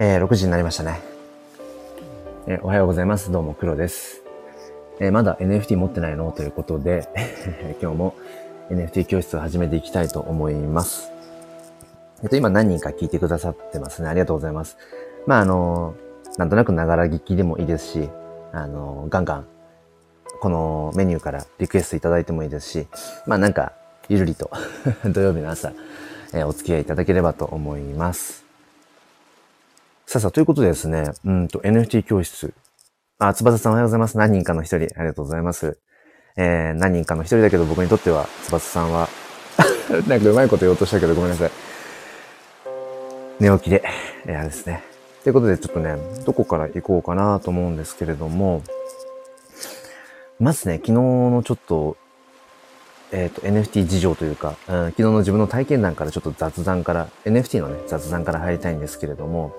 [0.00, 1.00] えー、6時になりましたね。
[2.46, 3.32] えー、おはようございます。
[3.32, 4.22] どうも、黒です。
[5.00, 6.30] えー、まだ NFT 持ってないの？
[6.30, 7.08] ということで、
[7.82, 8.14] 今日も
[8.70, 11.10] NFT 教室を始めていきたいと思います。
[12.22, 14.08] えっと、今何人か聞いてくださってますね。
[14.08, 14.76] ありがとうございます。
[15.26, 15.94] まあ、あの、
[16.36, 18.08] なんとなくながら聞きでもいいですし、
[18.52, 19.46] あの、ガンガン、
[20.40, 22.86] このメニューからリクエストいただいてもいいですし、
[23.26, 23.72] まあなんか、
[24.08, 24.48] ゆるりと
[25.12, 25.72] 土曜日の朝、
[26.32, 28.47] えー、お付き合いいただければと思います。
[30.08, 32.54] さあさあ、ということでですね、うんと、NFT 教室。
[33.18, 34.16] あ、翼さんおはようございます。
[34.16, 35.78] 何人かの一人、ありがとうございます。
[36.34, 39.10] えー、何人かの一人だけど僕にとっては、翼さんは
[40.08, 41.50] なんかうまいこと言おうとしたけどごめんなさい。
[43.38, 43.84] 寝起きで、
[44.24, 44.82] えー、あれですね。
[45.24, 48.62] ということでちょっとね、どこから行こうかなと思うんですけれども、
[50.40, 51.98] まずね、昨日のちょっと、
[53.12, 59.54] えっ、ー、と、NFT 事情というか、うん、昨日の自分の体験談からちょっと雑談から、NFT のね、雑談から入りたいんですけれども、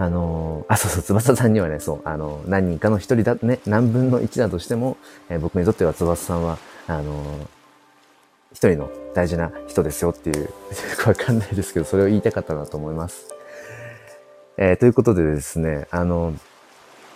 [0.00, 4.96] あのあ、そうそう、翼さんにはね、そう、あの何人かの一人だ、ね、何分の一だとしても、
[5.28, 7.22] えー、僕にとっては翼さんは、あの
[8.50, 10.48] 一人の大事な人ですよっていう、よ
[10.96, 13.26] くわかんないですけど、それを言いたかったなと思います。
[14.56, 16.32] えー、ということでですね、あの、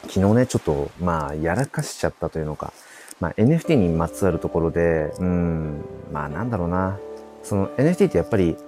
[0.02, 2.74] 昨日ね、ちょっと、まあ、やらかしちゃったというのか、
[3.18, 5.80] まあ、NFT にまつわるところで、うん、
[6.12, 6.98] まあ、なんだろうな。
[7.42, 8.58] その NFT ってやっぱり、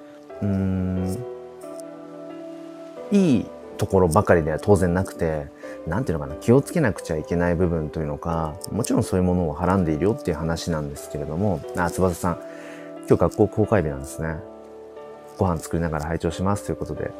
[0.40, 1.18] うん、
[3.12, 3.46] いい
[3.76, 5.46] ところばかりでは当然なくて、
[5.86, 12.40] なんていうのかな、気をつけなくちゃいけない部分というのか、もちろんそういうものをはらんでいるよっていう話なんですけれども、あ、翼さん、
[13.08, 14.36] 今日学校公開日なんですね。
[15.38, 17.10] ご飯作りながら拝聴しますということで、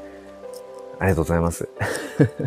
[0.99, 1.69] ありがとうございます。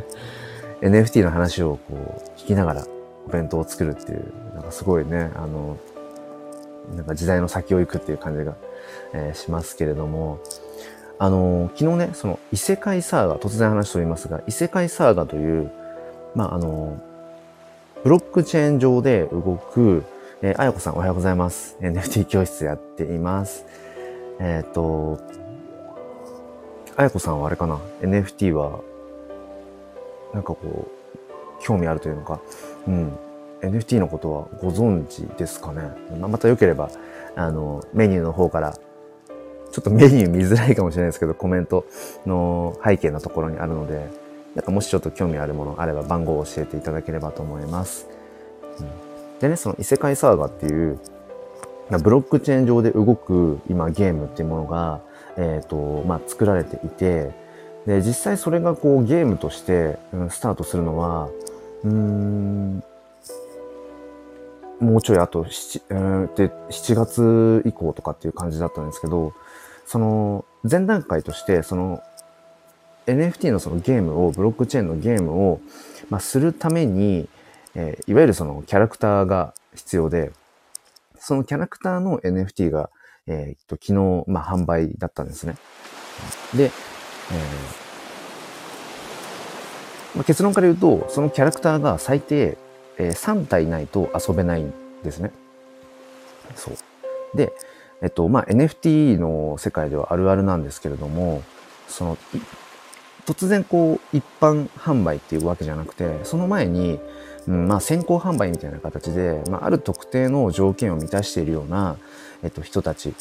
[0.81, 2.87] NFT の話をこう聞きながら
[3.27, 5.77] お弁当を作るっていう、なんかすごいね、あの、
[6.95, 8.55] なんか時代の先を行くっていう感じが、
[9.13, 10.39] えー、しますけれども、
[11.21, 15.69] あの、昨日ね、その異世界サーガ、突然話しておりますが、異世界サーガという、
[16.33, 16.97] まあ、あの、
[18.05, 20.05] ブロックチェーン上で動く、
[20.41, 21.75] えー、あやこさんおはようございます。
[21.81, 23.65] NFT 教室やっています。
[24.39, 25.19] えっ、と、
[26.95, 28.79] あやこさんはあれかな ?NFT は、
[30.33, 32.39] なんかこう、興味あるというのか、
[32.87, 33.11] うん。
[33.61, 35.91] NFT のことはご存知ですかね？
[36.17, 36.89] また良ければ、
[37.35, 38.73] あの、メニューの方から
[39.79, 41.85] ちょっとメニュー見づらいかもしれないですけど、コメント
[42.25, 44.09] の背景のところにあるので、
[44.55, 48.07] なんかもしちょっと興味あるものあれば番号を教えていただければと思います。
[48.79, 50.99] うん、でね、その異世界サーガっていう、
[52.03, 54.99] ブロックチェーン上で動く今ゲームっていうものが、
[55.37, 57.31] えっ、ー、と、まあ、作られていて、
[57.85, 59.97] で、実際それがこうゲームとして、
[60.29, 61.29] スタートするのは、
[61.85, 62.83] うーん、
[64.79, 69.33] もうちょいあと7、うん、で7月以降とかっていう感じだったんですけど、
[69.89, 72.03] その前段階として、その
[73.07, 75.61] NFT のそのゲームを、ブロックチェーンのゲームを、
[76.11, 77.27] まあ、するために、
[77.73, 80.31] えー、いわゆるそのキャラクターが必要で、
[81.17, 82.91] そのキャラクターの NFT が、
[83.25, 85.55] えー、っと、昨日、まあ、販売だったんですね。
[86.55, 86.71] で、えー
[90.17, 92.59] まあ、結論から言うと、そのキャラクターが最低、
[92.99, 94.71] えー、3体ないと遊べないん
[95.03, 95.31] ですね。
[96.55, 96.75] そう。
[97.35, 97.51] で、
[98.01, 101.43] えっと、まあ、NFT の世界ではあるあるなんですけれども、
[101.87, 102.17] その、
[103.25, 106.99] 突然こう、一般販売っていうわけじゃなくて、その前に、
[107.47, 111.97] うん、まあ、先行販売みたいな形で、まあ、ある特定の条件を満たしているような、
[112.43, 113.13] えっと、人たち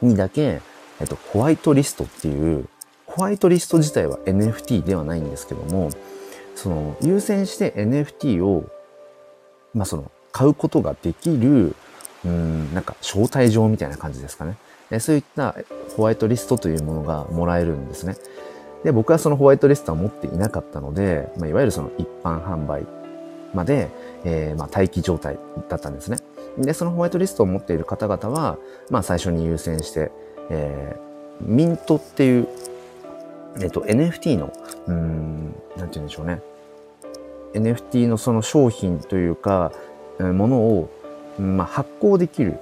[0.00, 0.60] にだけ、
[1.00, 2.68] えっと、ホワイトリストっていう、
[3.06, 5.90] ホワイトリスト自体は NFT ではないんですけども、
[6.54, 8.68] その、優先して NFT を、
[9.74, 11.74] まあ、その、買うことができる、
[12.24, 14.56] うん、なんか招待状みたいな感じですかね。
[15.00, 15.56] そういった
[15.96, 18.16] ホワイトリストというものがもらえるんですね。
[18.84, 22.86] で、僕はそのホワイトリストは持っていなかったので、まあ、いわゆるその一般販売
[23.52, 23.88] まで、
[24.24, 25.38] えー、まあ待機状態
[25.68, 26.18] だったんですね。
[26.58, 28.58] で、そのホワイトリストを持っている方々は、
[28.90, 30.12] まあ最初に優先して、
[30.50, 32.48] えー、ミントっていう、
[33.60, 34.52] えっ、と、NFT の、
[34.86, 36.40] うん、なんて言うんでしょうね。
[37.54, 39.72] NFT のその商品というか、
[40.18, 40.90] ものを
[41.38, 42.58] まあ、発行できる。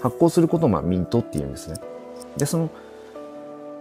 [0.00, 1.76] 発行することをまあミントって言うんですね。
[2.36, 2.70] で、その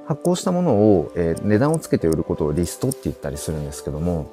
[0.07, 4.31] 発行したものを、えー、値段をつけて売ることをリストって言ったりするんですけども、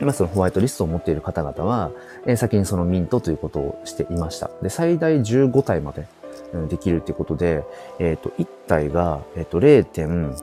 [0.00, 1.90] 今そのホワイトリストを持っている方々は、
[2.26, 4.50] えー、先にそのミントということをしていました。
[4.62, 6.06] で、最大15体まで、
[6.54, 7.62] うん、できるっていうことで、
[7.98, 10.34] えっ、ー、と、1体が、えっ、ー、と、0.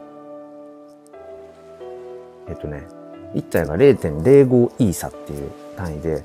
[2.47, 2.87] えっ、とね、
[3.33, 6.23] 1体が0.05イーサっていう単位で、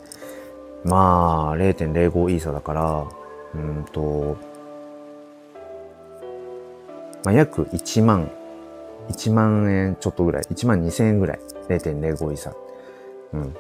[0.85, 3.07] まあ、0.05イーサだから、
[3.55, 4.37] うんと、
[7.25, 8.31] まあ、約1万
[9.09, 11.39] 1万円ちょっとぐらい、1万2000円ぐらい、
[11.69, 12.55] 0.05イーサ。
[13.33, 13.57] うん。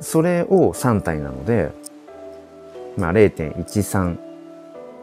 [0.00, 1.70] それを3体なので、
[2.96, 4.18] まあ0.13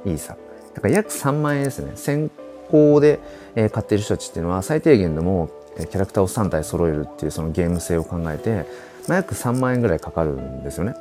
[0.06, 0.36] イーサ。
[0.74, 1.92] だから約3万円ですね。
[1.96, 2.30] 先
[2.70, 3.20] 行で、
[3.56, 8.66] 買ってる人たちっていうのは最低限でもキャラクターを3体揃えるっていうそのゲーム性を考えて、
[9.08, 10.94] まあ、約3万円ぐらいかかるんですよね。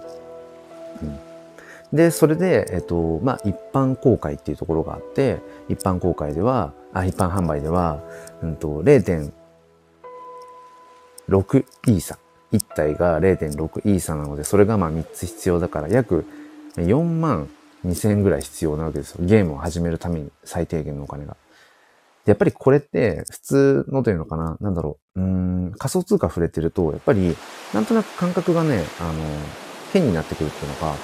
[1.93, 8.03] で、それで、えっと、まあ、一般公開っていうところがあって、一般公開では、あ、一般販売では、
[8.43, 9.33] うんと、0.6
[11.87, 12.19] イーサ。
[12.53, 16.25] 1体が0.6イーサなので、それがまあ3つ必要だから、約
[16.77, 17.49] 4万
[17.85, 19.25] 2000円ぐらい必要なわけですよ。
[19.25, 21.37] ゲームを始めるために最低限のお金が。
[22.25, 25.21] やっぱりこれって普通のというのかななんだろう。
[25.21, 27.37] うん、仮想通貨触れてると、やっぱり
[27.73, 29.15] なんとなく感覚がね、あの、
[29.93, 30.95] 変になってくるっていうのか、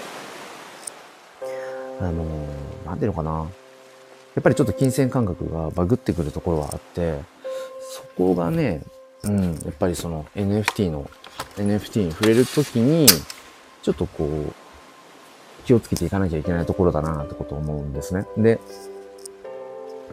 [2.01, 2.25] あの、
[2.87, 3.47] なんていうのかな。
[4.35, 7.21] やっぱりちょっと金銭感覚がバグってくるところはあって、
[7.95, 8.83] そこがね、
[9.25, 11.09] うん、やっぱりその NFT の、
[11.57, 13.07] NFT に触れるときに、
[13.83, 14.53] ちょっとこう、
[15.65, 18.27] 気をつけていかなきゃいけないところだなってことを思うんですね。
[18.37, 18.59] で、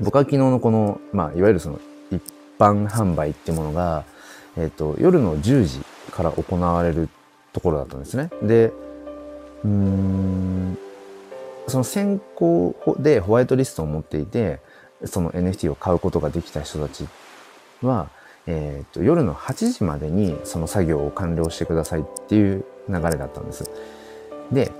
[0.01, 1.79] 僕は昨日のこの、まあ、いわゆるその
[2.11, 2.21] 一
[2.59, 4.05] 般販売ってものが、
[4.57, 5.79] えっ、ー、と、夜の10時
[6.11, 7.09] から行われる
[7.53, 8.29] ところだったんですね。
[8.41, 8.71] で、
[9.63, 10.77] うん、
[11.67, 14.59] その先行でホワイトリストを持っていて、
[15.05, 17.07] その NFT を買うことができた人たち
[17.81, 18.09] は、
[18.47, 23.69] えっ、ー、と、夜の8時までにその作業を完了してくださいっていう流れだったんです。
[24.51, 24.71] で、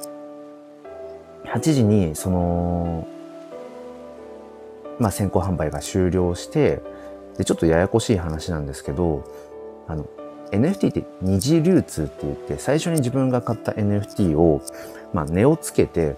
[1.46, 3.08] 8時にその、
[5.00, 6.82] まあ、先行販売が終了して、
[7.38, 9.24] で、ちょっとややこしい話なんですけど、
[9.88, 10.06] あの、
[10.52, 14.62] NFT って二次流通って言って、最初に自分が買った NFT を、
[15.14, 16.16] まあ、値をつけて、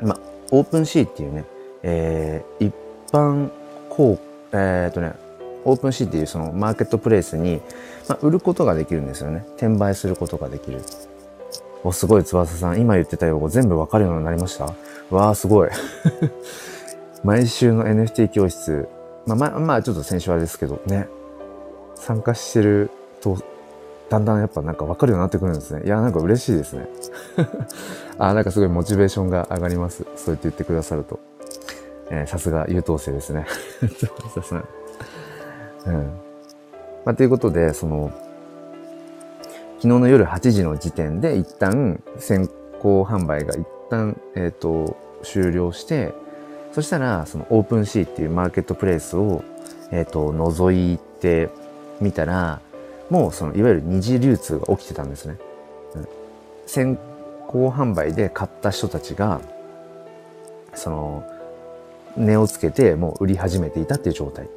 [0.00, 0.18] まあ、
[0.50, 1.44] OpenSea っていうね、
[1.82, 2.74] えー、一
[3.12, 3.50] 般
[3.88, 5.14] こう、えー、っとね、
[5.64, 7.60] OpenSea っていうそのマーケットプレイスに、
[8.08, 9.44] まあ、売ることができるんですよね。
[9.56, 10.82] 転売することができる。
[11.82, 12.80] お、すごい、翼さん。
[12.80, 14.64] 今言ってた用語全部わかるようになりました？
[15.10, 15.68] わー、すごい。
[17.22, 18.88] 毎週の NFT 教室。
[19.26, 21.08] まあ、まあ、まあ、ちょっと先週あれですけど、ね。
[22.04, 22.90] 参加してる
[23.22, 23.38] と、
[24.10, 25.86] だんだんやっぱなんかわかるようになってくるんですね。
[25.86, 26.86] いや、なんか嬉しいですね。
[28.18, 30.04] あ、なんかすごいモチベーションが上がります。
[30.16, 31.18] そうやって言ってくださると。
[32.10, 33.46] えー、さすが優等生ですね。
[34.34, 34.64] さすが。
[35.86, 35.94] うん。
[37.06, 38.12] まあ、ということで、その、
[39.78, 42.50] 昨日の夜8時の時点で一旦先
[42.80, 46.12] 行販売が一旦、えっ、ー、と、終了して、
[46.72, 49.42] そしたら、そのオープンシーっていうマーケットプレイスを、
[49.90, 51.48] えっ、ー、と、覗いて
[52.00, 52.60] みたら、
[53.10, 55.36] もうその、いわゆる二次流通が起きてたんですね。
[55.94, 56.08] うん、
[56.66, 56.98] 先
[57.48, 59.40] 行販売で買った人たちが、
[60.74, 61.24] その、
[62.16, 64.48] 値をつけてもう売り始めていたっていう状態。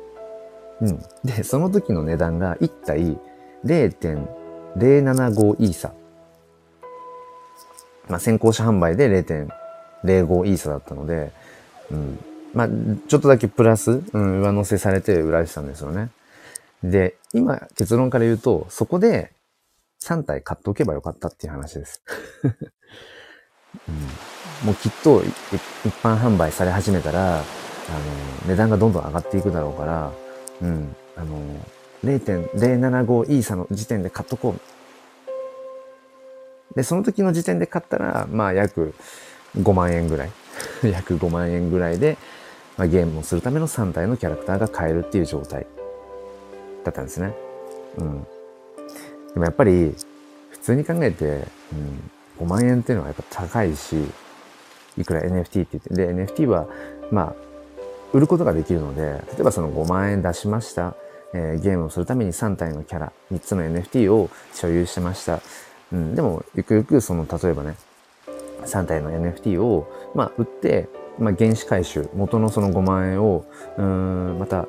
[0.82, 1.04] うん。
[1.24, 3.18] で、その時の値段が1体
[3.66, 5.94] 0.075イーサ。
[8.08, 11.32] まあ、先行者販売で0.05イーサだったので、
[11.92, 12.20] うん。
[12.54, 12.70] まあ、
[13.08, 16.10] ちょっとだけプラス、うん、上乗せされて売られてたんですよね。
[16.84, 19.32] で、今、結論から言うと、そこで
[20.04, 22.04] 3体買っておけばよかったっていう話です。
[23.88, 25.32] うん、もうきっと一
[26.04, 27.46] 般販売され始めたら、あの、
[28.48, 30.12] 値段がどんどん上がっていくだろうから、
[30.62, 31.40] うん、あの、
[32.04, 34.62] 0.075イーサの時点で買っとこう。
[36.76, 38.94] で、その時の時点で買ったら、まあ約
[39.58, 40.32] 5万円ぐらい。
[40.84, 42.18] 約5万円ぐらいで、
[42.78, 45.66] まあ、ゲームをするための3体のキャラクターが買えるっていう状態
[46.88, 47.34] だったんですね。
[47.98, 48.24] うん。
[49.34, 49.96] でもやっぱり、
[50.50, 51.44] 普通に考えて、
[52.40, 53.96] うん、5万円っていうのはやっぱ高いし、
[54.98, 56.68] いくら NFT って言って、で、NFT は、
[57.12, 57.36] まあ、
[58.14, 60.96] 売ることができるので、例えばその5万円出しました。
[61.34, 65.42] えー、ゲームをするために3体のキャラ、3つの NFT を所有してました。
[65.92, 67.76] うん、でも、ゆくゆくその、例えばね、
[68.66, 70.88] 3体の NFT を、まあ、売って、
[71.20, 73.46] まあ、原資回収、元のその5万円を、
[73.78, 74.68] うん、また、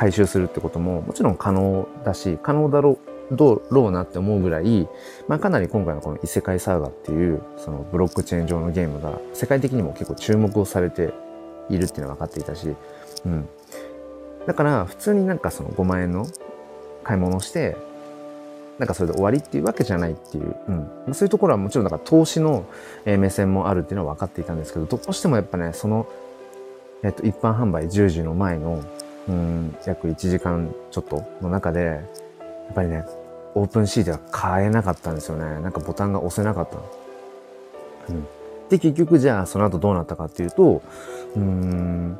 [0.00, 2.98] 回収するってことも、もちろん可能だし、可能だろ
[3.30, 4.88] う、どうろうなって思うぐらい、
[5.28, 11.12] まあ、かなり今回のこの異世界サーガっていう、そのブロックチェーン上のゲームが、世界的にも結構注目をされて
[11.68, 12.74] いるっていうのは分かっていたし、
[13.26, 13.46] うん。
[14.46, 16.26] だから普通になんかその5万円の
[17.04, 17.76] 買い物をして、
[18.78, 20.56] なんかそれで終わりっていうわけじゃないっていう、
[21.06, 21.14] うん。
[21.14, 22.64] そういうところはもちろんだか投資の
[23.04, 26.06] 目線もあるっていうのは分かっていたんですけど、どうしてもやっぱね、その、
[27.02, 28.82] えっと、一般販売10時の前の、
[29.28, 31.96] うん、約1時間ちょっとの中で、や
[32.70, 33.04] っぱりね、
[33.54, 35.60] オープンシーでは買えなかったんですよね。
[35.60, 36.76] なんかボタンが押せなかった。
[38.12, 38.26] うん。
[38.68, 40.82] で、結局じゃあその後どうなったかっていうと、
[41.36, 42.18] うん、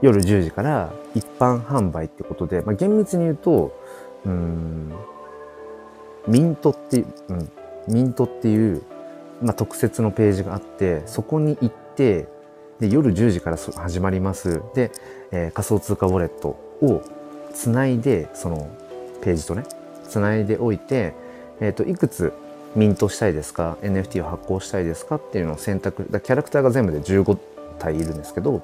[0.00, 3.78] 夜10時から一般販売ってことで、まあ、厳密に言うと、
[4.24, 4.92] うん、
[6.26, 7.50] ミントっていう、うん、
[7.88, 8.82] ミントっていう、
[9.42, 12.28] まあ、特設のページがあって、そこに行って、
[12.78, 14.62] で、夜10時から始まります。
[14.74, 14.90] で、
[15.32, 16.48] えー、仮想通貨ウォレット
[16.82, 17.02] を
[17.54, 18.68] つないで、その
[19.22, 19.64] ページとね、
[20.08, 21.14] つないでおいて、
[21.60, 22.32] えっ、ー、と、いくつ
[22.74, 26.06] ミントしたいですか ?NFT を発行したいですかっていうのを選択。
[26.10, 27.38] だキャラクターが全部で15
[27.78, 28.62] 体いるんですけど、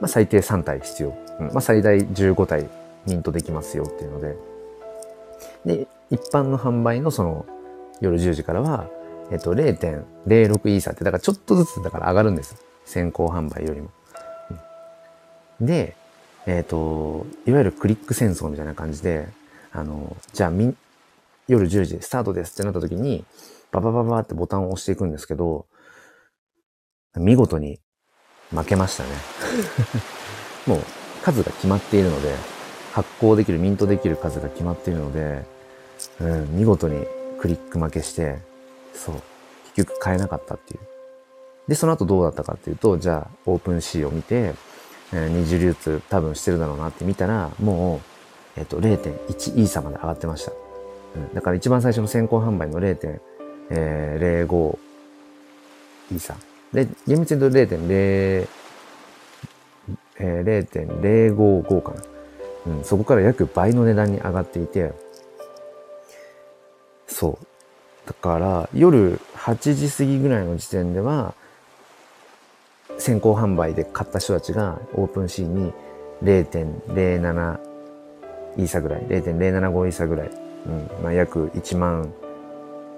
[0.00, 1.16] まあ、最低3体必要。
[1.40, 2.68] うん、まあ、最大15体
[3.06, 4.36] ミントできますよっていうので。
[5.64, 7.46] で、一般の販売のその
[8.00, 8.86] 夜10時からは、
[9.30, 12.56] えっと、0.06イーサって、だからちょっとずつだから上がるんです。
[12.84, 13.90] 先行販売よりも。
[15.60, 15.96] で、
[16.46, 19.28] えっ、と、いわゆるクリック戦争みたいな感じで、
[19.72, 20.74] あの、じゃあみ、
[21.48, 23.24] 夜10時スタートですってなった時に、
[23.70, 25.66] ババババってボタンを押していくんですけど、
[27.16, 27.80] 見事に
[28.50, 29.10] 負けましたね。
[30.66, 30.80] もう
[31.22, 32.34] 数が決まっているので、
[32.92, 35.44] 発行できる、ミントできる数が決まっているので、
[36.20, 37.06] うん、見事に
[37.40, 38.38] クリック負けして、
[38.94, 39.14] そう、
[39.74, 40.80] 結局買えなかったっていう。
[41.68, 44.54] で、その後どうだったかっていうと、じゃあオープンシーを見て、
[45.12, 48.00] え、二次流通多分してるだろうなって見たら、も
[48.56, 50.52] う、えっ、と、0.1イーサまで上がってました。
[51.16, 53.20] うん、だから一番最初の先行販売の0.05、
[53.70, 54.78] えー、
[56.12, 56.36] イーサ。
[56.72, 58.48] で、厳密に言うと0.0、
[60.18, 60.68] えー、
[61.34, 62.02] 0.055かな。
[62.66, 64.92] うん、そこから約倍の値段に上がっていて、
[67.06, 67.46] そう。
[68.06, 71.34] だから、夜8時過ぎぐらいの時点では、
[72.98, 75.72] 先行販売で買った人たちがオープンシーに
[76.22, 77.58] 0.07
[78.56, 80.30] イーサぐらい、0.075イーサぐらい、
[80.66, 82.12] うん、まあ、約1万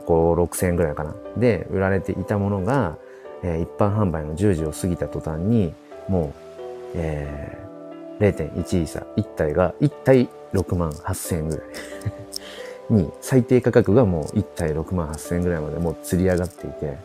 [0.06, 1.14] 5、6千ぐらいかな。
[1.36, 2.96] で、売られていたものが、
[3.42, 5.74] えー、一般販売の10時を過ぎた途端に、
[6.08, 6.32] もう、
[6.94, 11.66] えー、0.1イーサ、1体が、1体6万8千ぐらい
[12.94, 16.96] に、最低価格がもう1体6万8千ぐらいまでもう釣り上がっていて、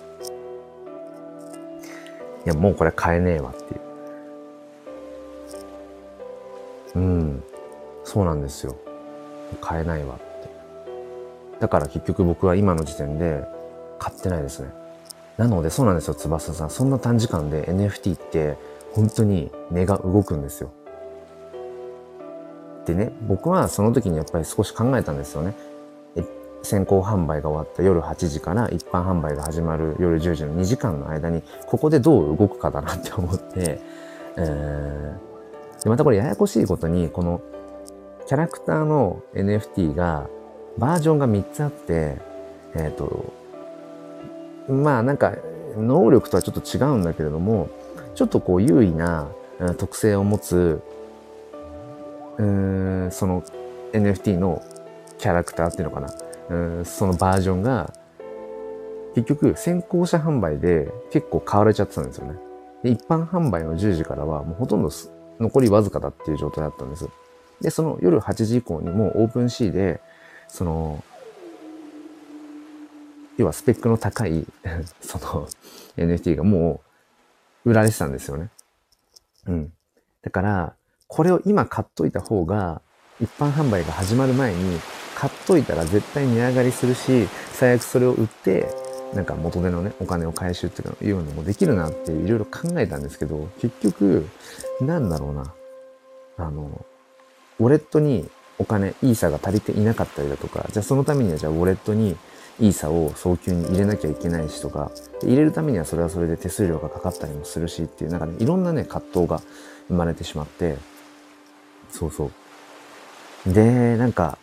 [2.46, 3.82] いや、もうこれ買えねえわっていう。
[6.96, 7.44] うん。
[8.04, 8.76] そうなんですよ。
[9.62, 10.50] 買えないわって。
[11.60, 13.44] だから結局僕は今の時点で
[14.00, 14.70] 買ってないですね。
[15.38, 16.70] なのでそうなんですよ、翼さん。
[16.70, 18.58] そんな短時間で NFT って
[18.94, 20.72] 本当に値が動くんですよ。
[22.86, 25.54] でね、僕はその時にやっぱり少し考えたんですよね。
[26.64, 33.80] 先行販売が終わった夜8時から一般販売が始まる夜10時の2時間の間に、ここでどう動くかだなって思って、
[34.38, 37.42] えー、でまたこれややこしいことに、この
[38.28, 40.30] キャラクターの NFT が
[40.78, 42.18] バージョンが3つあって、
[42.76, 43.34] えっ、ー、と、
[44.70, 45.36] まあなんか
[45.78, 47.70] 能力とはちょっと違うんだけれども、
[48.16, 49.30] ちょっとこう優位な
[49.78, 50.82] 特性を持つ、
[52.38, 53.44] うーん、その
[53.94, 54.64] NFT の
[55.18, 56.10] キャラクターっていうのかな。
[56.52, 57.94] うんそのバージョンが、
[59.16, 62.36] 結局先行者販売で結構買われちゃってたんですよね。
[62.84, 64.90] で一般販売の10時からはもうほとんど
[65.40, 67.08] 残りわずかだっていう状態だったんです。
[67.62, 70.02] で、その夜8時以降にもオープンシーで、
[70.48, 71.04] その、
[73.38, 74.46] 要はスペックの高い
[75.02, 75.48] その
[75.96, 76.82] NFT がも
[77.66, 78.50] う売られてたんですよね。
[79.48, 79.74] うん。
[80.22, 80.74] だから、
[81.08, 82.82] これを今買っといた方が、
[83.22, 84.80] 一般販売が始まる前に
[85.22, 88.68] 買っといたら絶対値上がりするし、最悪それを売って、
[89.14, 94.28] なんか元手のね、お金を回収っていうのもできるなっていろいろ考えたんですけど、結局、
[94.82, 95.54] なんだろうな。
[96.38, 96.84] あの、
[97.60, 102.18] ウォレットにお金、イーサが足りていなかったりだとか、じゃあそのためにはじゃあウォレットに
[102.60, 104.90] イーサを早急に入れなきゃいけないしとか、
[105.22, 109.40] 入れるためにはそれはそれで手数料がかかったりもするしっていう、なんかね、いろんなね、葛藤が
[109.88, 110.78] 生まれてしまって、
[111.92, 112.32] そうそ
[113.46, 113.54] う。
[113.54, 114.40] で、なんか、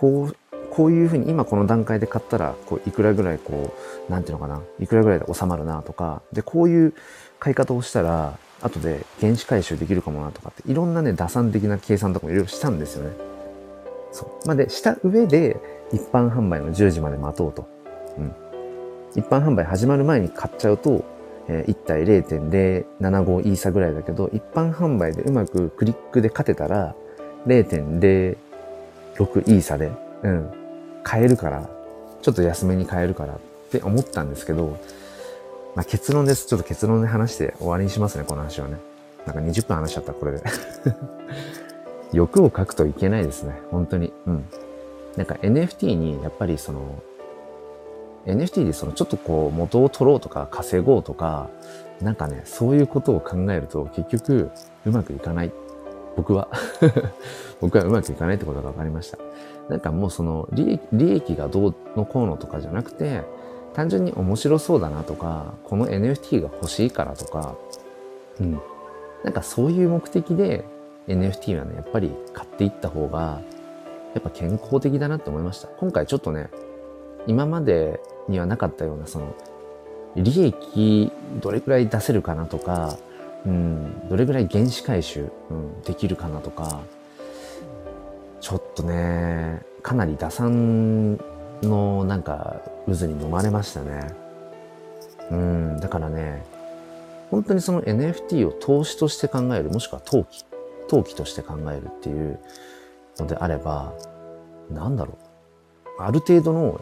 [0.00, 0.36] こう、
[0.70, 3.74] こういうふうに今この段階で買ったら、こう、いくらぐらいこ
[4.08, 6.94] う、なんていうのかな、いくらぐらいで収まるなとか、で、こういう
[7.38, 13.16] 買い方をしたら、後で原資回収できるかもなとかって、いろんなね、打算的な計算とかもいろいろしたんですよね。
[14.12, 14.46] そう。
[14.46, 15.60] まあ、で、した上で、
[15.92, 17.68] 一般販売の10時まで待とうと。
[18.18, 18.32] うん。
[19.16, 21.04] 一般販売始まる前に買っちゃうと、
[21.48, 26.94] えー、1体0.075イーサぐらいだけど、一般販売でうまくクリックで勝てたら、
[27.46, 28.36] 0.0
[29.16, 30.50] 6いい差で、うん、
[31.02, 31.68] 買えるから、
[32.22, 33.38] ちょっと安めに買えるからっ
[33.70, 34.78] て思ったんですけど、
[35.74, 36.46] まあ、結論です。
[36.46, 38.76] ちょっと結論で話して終わりにしますね、この話はね。
[39.26, 40.42] なんか20分話しちゃった、これで。
[42.12, 44.12] 欲を書くといけないですね、本当に。
[44.26, 44.44] うん。
[45.16, 47.02] なんか NFT にやっぱりその、
[48.26, 51.48] NFT でそのちょっとこう元を取ろうとか稼ごうとか、
[52.02, 54.50] なんかね、そういうことを考えると結局
[54.84, 55.52] うまくいかない。
[56.20, 56.48] 僕は
[57.62, 59.16] 僕はうまくいかないってことが分かりました。
[59.70, 63.22] なんかもうその利益利益がどうのこうのとかじゃなくて、
[63.72, 67.54] 単純に面白そうだなとか、この NFT が欲しいからとか、
[68.38, 68.60] うん。
[69.24, 70.66] なんかそういう目的で
[71.08, 73.40] NFT はね、やっぱり買っていった方が、
[74.12, 75.68] やっぱ健康的だなって思いました。
[75.68, 76.50] 今回ちょっとね、
[77.26, 77.98] 今まで
[78.28, 79.34] にはなかったような、その、
[80.16, 81.10] 利益
[81.40, 82.98] どれくらい出せるかなとか、
[83.46, 86.80] うん、どれぐらい原資回収、うん、できるかなとか、
[88.40, 91.16] ちょっとね、かなり打算
[91.62, 94.14] のなんか渦に飲まれましたね。
[95.30, 96.44] うん、だからね、
[97.30, 100.44] 本当にその NFT を投資として考える、もしくは投機、
[100.88, 102.38] 投機として考えるっていう
[103.18, 103.92] のであれば、
[104.70, 105.12] なんだろ
[105.98, 106.02] う。
[106.02, 106.80] ある程度の、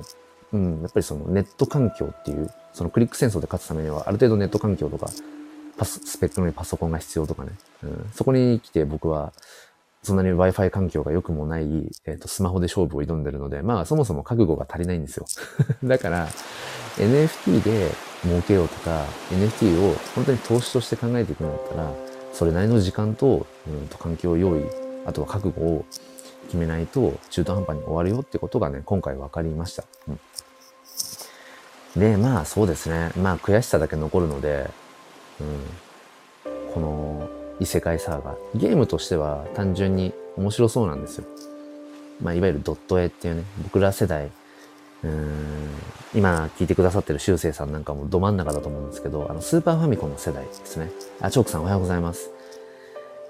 [0.53, 5.09] うん、やっぱりそのネット環境っていう、そのクリック戦争で勝つためには、ある程度ネット環境とか、
[5.79, 7.53] パス、スペックのにパソコンが必要とかね。
[7.85, 9.33] うん、そこに来て僕は、
[10.03, 11.65] そんなに Wi-Fi 環境が良くもない、
[12.05, 15.27] えっ、ー、と、スマホで勝負を挑んでるので、まあ、そもそも覚悟が足りないんですよ。
[15.85, 16.29] だから、
[16.97, 17.91] NFT で
[18.23, 21.93] 儲けようとか、NFT を本当に投資として考えていくんだったら、
[22.33, 24.65] それなりの時間と、うんと環境を用意、
[25.07, 25.85] あとは覚悟を
[26.47, 29.85] 決めないと中途半端に終わるよってことがね、今回分かりました。
[30.09, 33.11] うん、で、まあそうですね。
[33.17, 34.71] まあ悔しさだけ残るので、
[35.41, 37.31] うん、この
[37.61, 38.37] 異世界サーガー。
[38.55, 41.25] ゲームとしては単純に面白そうなんですよ。
[42.23, 44.31] まあいわゆるドット絵っていうね、僕ら世代、
[45.05, 45.69] うん
[46.15, 50.91] 今聞いてくださってる修正さんなんかもど真ん中だと思うんですけど、あの、スーパーファミコンの世代ですね。
[51.21, 52.31] あ、チョークさんおはようございます。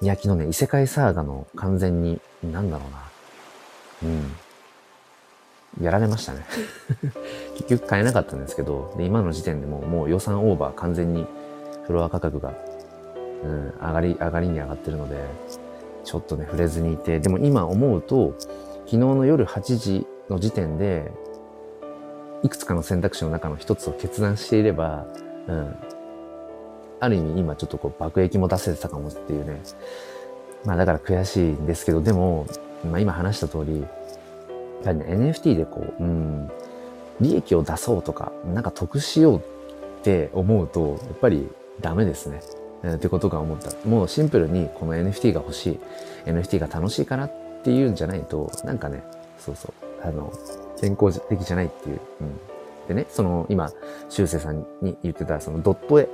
[0.01, 4.11] いや、昨日ね、異世界サーガの完全に、なんだろうな。
[4.11, 5.85] うん。
[5.85, 6.47] やられましたね。
[7.59, 11.27] 結局買えなかったんですけど、で、今の時点でももう予算オーバー完全に
[11.89, 12.53] フロア価格が、
[13.43, 15.17] うん、上がり、上がりに上がってるので、
[16.05, 18.35] ちょっとね、触れずにいて、でも今思うと、
[18.85, 21.11] 昨日の夜8時の時点で、
[22.43, 25.07] いくつかの選択肢の中の一つを決断していれば、
[25.49, 25.77] うん。
[27.01, 29.61] ある意味今ちょっとこう爆撃も出せてたかもっていうね。
[30.65, 32.47] まあだから悔しいんですけど、でも、
[32.85, 33.89] まあ今話した通り、やっ
[34.85, 36.51] ぱりね、NFT でこう、うん、
[37.21, 39.43] 利益を出そうとか、なんか得しようっ
[40.03, 41.49] て思うと、やっぱり
[41.81, 42.41] ダメですね。
[42.83, 43.73] えー、ってことが思った。
[43.89, 45.81] もうシンプルにこの NFT が欲しい、
[46.27, 49.03] NFT が楽しいからっていうんじゃないと、なんかね、
[49.39, 50.33] そうそう、あの、
[50.81, 52.01] 健康的じゃないっていう。
[52.21, 52.39] うん、
[52.89, 53.73] でね、その今、
[54.09, 56.09] 修正さんに言ってたそのドット絵。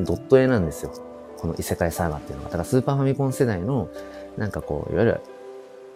[0.00, 0.92] ドット絵なんですよ。
[1.38, 2.50] この異世界サーガっていうのが。
[2.50, 3.88] だからスーパーファミコン世代の、
[4.36, 5.20] なんかこう、いわゆる、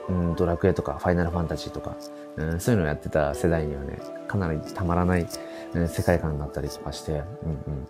[0.08, 1.96] うん、ドラクエとかファイナルファンタジーとか、
[2.36, 5.26] うん、そういうのをやってた世代にはね、かなりたまらない、
[5.74, 7.86] うん、世界観だったりとかして、うんうん。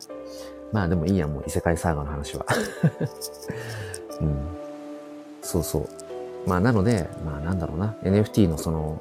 [0.73, 2.47] まあでもいいや、もう異世界サーガの話は。
[4.21, 4.37] うん。
[5.43, 5.89] そうそう。
[6.47, 9.01] まあなので、まあなんだろうな、NFT のその、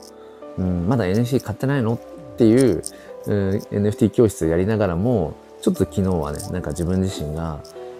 [0.57, 2.81] うん、まだ NFT 買ってないのっていう、
[3.27, 7.59] うん、NFT 教室やりながらも、ちょっと昨日はね、なんか自分自身が、や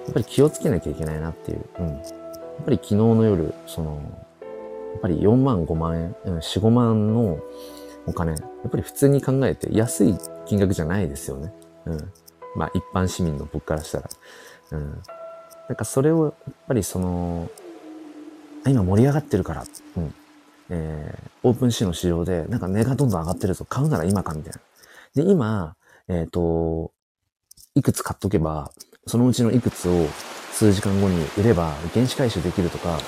[0.10, 1.62] っぱり気をつけなきゃいけないなっていう。
[1.80, 1.88] うん。
[1.88, 2.00] やっ
[2.66, 4.02] ぱり昨日の夜、その、
[4.98, 7.40] っぱり4万5万円、4、5万の
[8.06, 11.54] お金、やっぱり普通に考えて安い金額じゃないですよね。
[11.86, 12.12] うん。
[12.56, 14.10] まあ一般市民の僕からしたら。
[14.72, 15.02] うん。
[15.70, 17.50] なんかそれを、やっぱりその、
[18.68, 19.64] 今盛り上がってるから、
[19.98, 20.14] うん。
[20.70, 23.66] えー、 OpenSea の市場で、なんか値がどんどん上がってるぞ。
[23.66, 25.24] 買うなら今か、みたいな。
[25.24, 25.76] で、今、
[26.08, 26.92] えっ、ー、と、
[27.76, 28.72] いくつ買っとけば、
[29.08, 30.08] そのうちのいくつを
[30.52, 33.00] 数時間後に売れば原資回収できるとか、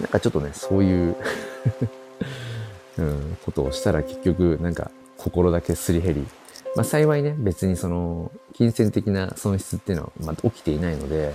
[0.00, 1.16] なんかちょっとね、そういう
[2.98, 6.26] うん、ことをしたら結局、なんか心だけすり減り、
[6.74, 11.34] まあ幸いね、別にその、金銭的な損失っていうのは、まあ、起きていないので、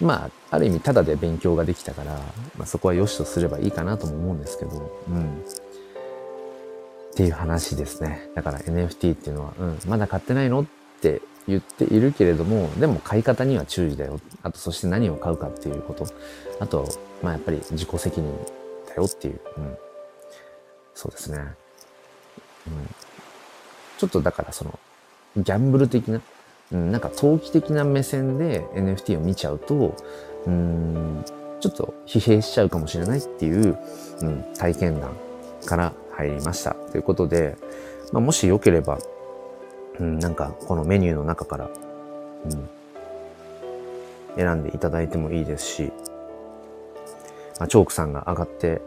[0.00, 2.12] うん、まあ、ある意味ただで勉強ができたから、
[2.56, 5.24] まあ、そこは良しとすればいいかなとも思うんですけど、うん。
[5.24, 8.28] っていう話ですね。
[8.34, 10.66] だから NFT っていうのは、うん、まだ買ってないのっ
[11.00, 14.20] て言っているけれども、でも買い方には注意だよ。
[14.42, 16.06] あと、そして何を買うかっていうこと。
[16.60, 16.88] あと、
[17.22, 18.32] まあやっぱり自己責任
[18.88, 19.40] だよっていう。
[19.56, 19.76] うん。
[20.94, 21.38] そうですね。
[21.38, 21.46] うん。
[23.98, 24.78] ちょっとだからその、
[25.36, 26.20] ギャンブル的な、
[26.72, 29.96] うん、なんか投機的な目線で NFT を見ちゃうと、
[30.46, 31.24] うん、
[31.60, 33.78] ちょっと疲弊しちゃうかもしれないっていう、
[34.20, 35.16] うん、体験談
[35.66, 36.74] から入りました。
[36.74, 37.56] ということで、
[38.12, 38.98] まあ、もしよければ、
[39.98, 41.70] うん、なんかこのメニューの中から、
[42.44, 42.68] うん、
[44.36, 45.92] 選んでいただいてもいいですし、
[47.58, 48.80] あチョークさんが上がって、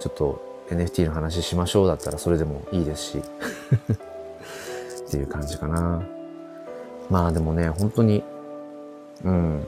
[0.00, 3.18] ちょっと NFT の話しましょうだったらそれでもいいですし
[5.06, 6.02] っていう感じかな。
[7.10, 8.24] まあでもね、本当に、
[9.24, 9.66] うん。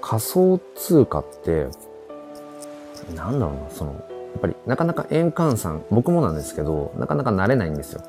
[0.00, 1.68] 仮想通貨って、
[3.14, 3.98] なんだろうな、その、や
[4.38, 8.02] っぱりなかなか円換算、僕もなんですけど、なかなか慣れないんですよ。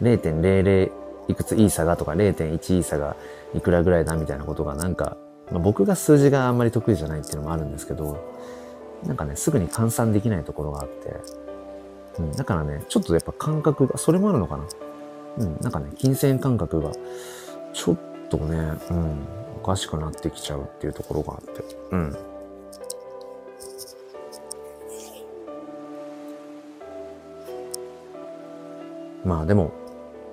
[0.00, 0.90] 0.00
[1.28, 3.16] いくつイーサがとか0.1イーサが
[3.54, 5.16] いくらぐらいだみたいなことがなんか、
[5.50, 8.22] まあ、僕が数字があんまり得意じゃないっていうのもあるんですけど、
[9.06, 11.16] なんかね、すぐに換算できないところがあって、
[12.18, 14.64] うん、だからね、ちょっとやっぱ感覚が、それもあるのかな？
[15.38, 16.90] うん、なんかね、金銭感覚が、
[17.72, 17.96] ちょっ
[18.28, 18.56] とね、
[18.90, 19.26] うん、
[19.62, 22.16] おかしくなってきちゃうっていうところがあって、うん。
[29.24, 29.72] まあでも、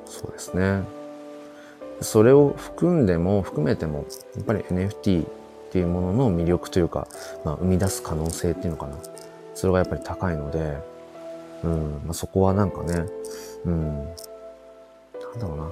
[0.06, 0.82] そうですね。
[2.02, 4.06] それを含んでも、含めても、
[4.36, 5.28] やっぱり NFT っ
[5.72, 7.08] ていうものの魅力というか、
[7.44, 8.98] まあ、生み出す可能性っていうのかな。
[9.54, 10.78] それがやっぱり高いので、
[11.64, 13.06] うん、まあ、そこはなんかね、
[13.66, 15.72] うん、なんだろうな。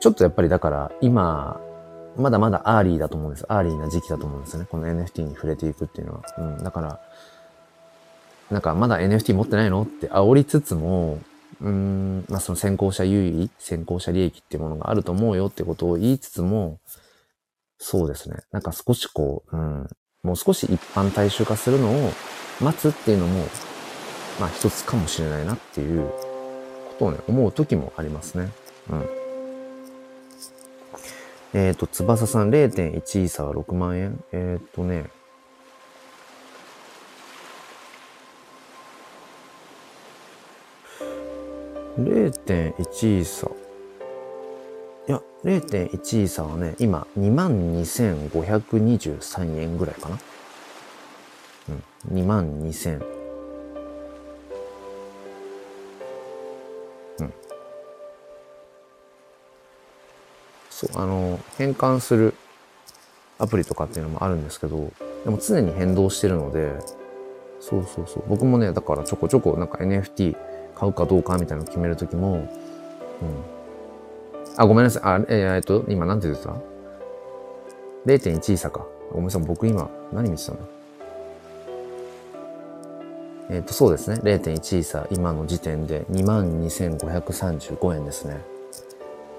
[0.00, 1.60] ちょっとやっぱりだから今、
[2.16, 3.46] まだまだ early だと思うんです。
[3.48, 4.66] early な時期だと思うんですよね。
[4.70, 6.22] この NFT に触れていくっていうのは。
[6.38, 6.62] うん。
[6.62, 7.00] だから、
[8.50, 11.18] なんかまだ NFT 持ってないのって煽りつつも、
[11.60, 16.80] うん、まあその先行者優位、先行者利益っていうものがあると思うよってことを言いつつも、
[17.78, 18.36] そうですね。
[18.52, 19.88] なんか少しこう、うん、
[20.22, 22.12] もう少し一般大衆化するのを
[22.60, 23.44] 待つっていうのも、
[24.40, 28.50] まあ一つかもしれないなっていうことをね、思う時もありますね。
[28.90, 29.24] うん。
[31.54, 35.10] えっ、ー、と、翼さん0.1イーサは6万円えっ、ー、とね、
[41.98, 43.48] 0.1イサ。
[45.06, 50.18] いや、0.1イーサはね、今、22,523円ぐらいかな。
[51.68, 51.72] う
[52.14, 53.00] ん、22,000。
[57.20, 57.32] うん。
[60.70, 62.34] そう、あの、変換する
[63.38, 64.90] アプリとかっていうのもあるんですけど、
[65.24, 66.74] でも常に変動してるので、
[67.60, 68.24] そうそうそう。
[68.26, 70.36] 僕もね、だからちょこちょこなんか NFT
[70.84, 72.46] 買うかどうかみたいなのを決めるときも、うん。
[74.56, 75.02] あ、ごめんなさい。
[75.04, 76.50] あ、えー、えっと、今何て言ってた
[78.06, 78.84] ?0.1 イーサか。
[79.10, 79.42] ごめんなさい。
[79.42, 80.58] 僕今何見てたの？
[83.50, 84.20] えっ、ー、と、そうですね。
[84.22, 88.40] 0.1イーサ、今の時点で22,535円ですね。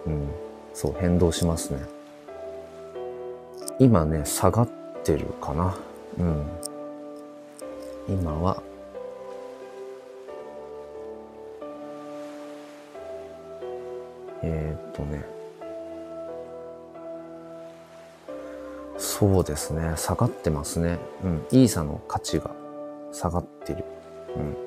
[0.07, 0.27] うん。
[0.73, 1.79] そう、変動しますね。
[3.77, 4.69] 今ね、下がっ
[5.03, 5.75] てるかな。
[6.19, 6.43] うん。
[8.07, 8.63] 今は
[14.41, 15.25] えー、っとね。
[18.97, 19.93] そうですね。
[19.97, 20.99] 下がってますね。
[21.23, 21.45] うん。
[21.51, 22.51] イーサの価値が
[23.11, 23.83] 下がってる。
[24.35, 24.57] うん。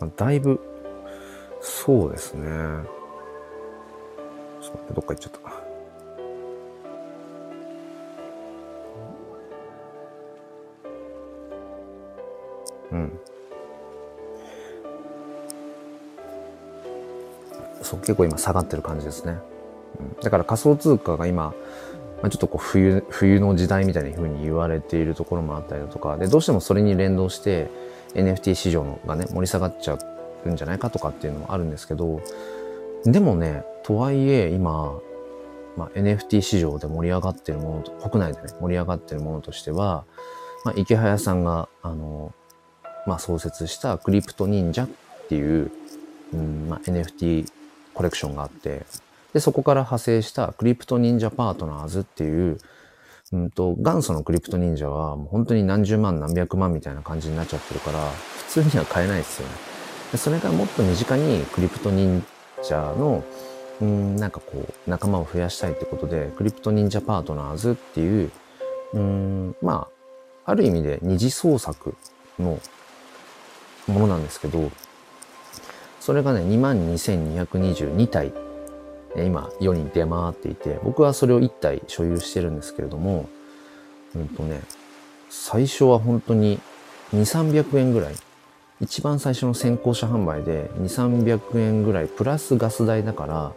[0.00, 0.60] まあだいぶ、
[1.60, 2.46] そうですね。
[4.60, 5.38] ちょっと待って、どっか行っちゃった。
[12.92, 13.20] うん。
[17.88, 19.38] そう結構今下がってる感じですね。
[20.22, 21.54] だから仮想通貨が今、
[22.22, 27.70] まあ、ちょっとこう冬、冬の時代みたいな風に言われているところもあったりだとか、で、どうしてもそれに連動して
[28.14, 29.98] NFT 市場がね、盛り下がっちゃ
[30.44, 32.20] うんじゃないかとかっていうのもあるんですけど、
[33.04, 35.00] でもね、とはいえ今、
[35.76, 40.04] まあ、NFT 市場で盛り上がってるものと、国内でね、盛り上がってるものとしては、
[40.64, 42.34] まあ、池早さんが、あの、
[43.06, 44.88] まあ、創設したクリプト忍者っ
[45.28, 45.70] ていう、
[46.34, 47.46] うんまあ、NFT
[47.98, 48.86] コレクションがあって、
[49.32, 52.58] で、そこから派生したクリプト忍者パートナーズっていう、
[53.32, 58.08] うんと、元祖のクリプト忍者はもう本当に何十万何百万みたいな感じになっちゃってるから、
[58.46, 59.54] 普通には買えないですよね。
[60.12, 62.24] でそれがもっと身近にクリプト忍
[62.62, 63.24] 者の、
[63.80, 68.30] うん、なんかこう、仲間を増やしたいってことで、クリプト忍者パートナーズっていう、
[68.94, 69.88] うん、ま
[70.46, 71.96] あ、ある意味で二次創作
[72.38, 72.60] の
[73.88, 74.70] ものなんですけど、
[76.00, 78.32] それがね、22,222体、
[79.16, 83.28] 今世に出回っていて、僕はそれを1体所有してるんですけれども、
[84.14, 84.60] うんとね、
[85.28, 86.60] 最初は本当に
[87.14, 87.20] 2、
[87.52, 88.14] 300円ぐらい。
[88.80, 93.52] 一番最初の先行者販売で2、300円ぐらい、プラスガス代だから、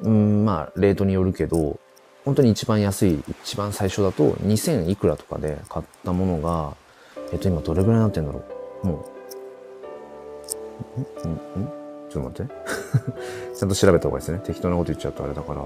[0.00, 1.78] うん、まあ、レートによるけど、
[2.24, 6.74] 本当に一番安い、一番最初だと2000いくらとかで買ったものが、
[7.32, 8.42] えっと今どれぐらいになってんだろ
[8.82, 8.86] う。
[8.86, 9.13] も
[11.24, 11.30] うん？
[11.32, 11.68] うん？
[12.10, 12.54] ちょっと待って。
[13.56, 14.40] ちゃんと調べた方がいいですね。
[14.44, 15.62] 適当なこと言っちゃうとあれだから。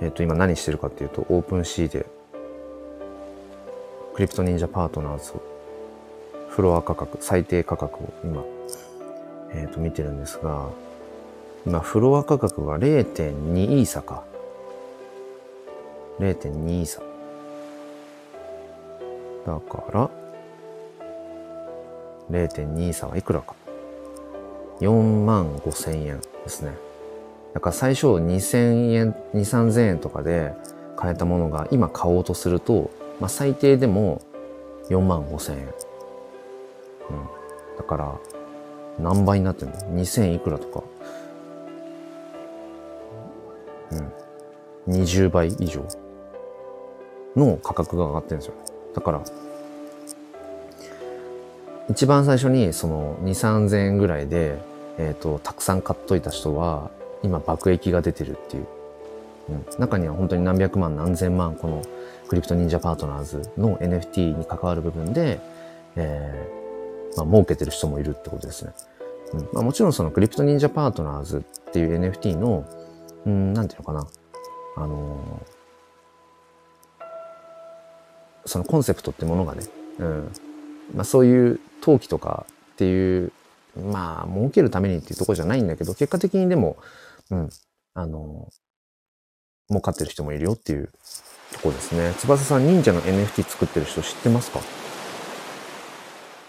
[0.00, 2.06] えっ、と、今何してるかっていうと、オープン C で、
[4.14, 5.32] クリプト忍者パートナーズ、
[6.48, 8.44] フロア価格、最低価格を今、
[9.52, 10.68] えっ、と、見てるんですが、
[11.66, 14.22] 今、フロア価格が0.2イーサか。
[16.18, 17.00] 0.2イーサ。
[19.46, 20.10] だから、
[22.30, 23.54] 0.2イーサはいくらか。
[24.80, 26.72] 4万5千円ですね。
[27.54, 30.52] だから最初2000円、2、3000円とかで
[30.96, 34.20] 買えたものが今買おうとすると、まあ最低でも
[34.88, 35.62] 4万5千円。
[35.62, 35.70] うん。
[37.76, 38.14] だから
[38.98, 40.84] 何倍になってんの ?2000 いくらとか。
[43.92, 44.92] うん。
[44.94, 45.84] 20倍以上
[47.36, 48.54] の価格が上がってるんですよ。
[48.94, 49.22] だから、
[51.90, 54.58] 一番最初にその2、3000円ぐらいで、
[54.98, 56.90] えっ、ー、と、たくさん買っといた人は、
[57.22, 58.66] 今爆益が出てるっていう。
[59.48, 61.82] うん、中には本当に何百万何千万この
[62.28, 65.40] クリプト忍者パートナーズの NFT に関わる部分で、
[65.96, 68.72] えー、まあ、儲けてる人もいるってことですね。
[69.32, 72.66] うんまあ、もちろんそのクリプト忍者パートナーズっていう NFT の、
[73.24, 74.06] うん、なんていうのかな。
[74.76, 75.57] あのー、
[78.46, 79.64] そのコンセプトってものがね、
[79.98, 80.32] うん、
[80.94, 83.32] まあそういう陶器とかっていう
[83.92, 86.78] まあ、儲けるためにっていうとこじゃないんだけど、結果的にでも、
[87.30, 87.48] うん、
[87.94, 88.48] あの、
[89.68, 90.90] 儲かってる人もいるよっていう
[91.52, 92.12] とこですね。
[92.18, 94.60] 翼さん、忍者の NFT 作ってる人知ってますか？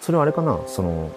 [0.01, 0.59] それはあれかな？
[0.65, 1.11] その、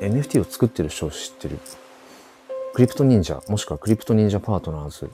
[0.00, 1.58] NFT を作ってる人を知ってる？
[2.72, 5.10] クリプト忍者、もしくはクリプト忍者パートナーズ。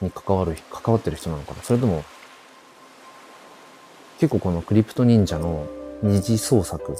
[0.00, 1.62] に関わる、関わってる人なのかな？
[1.62, 2.04] それとも、
[4.18, 5.66] 結構このクリプト忍者の
[6.02, 6.96] 二次創作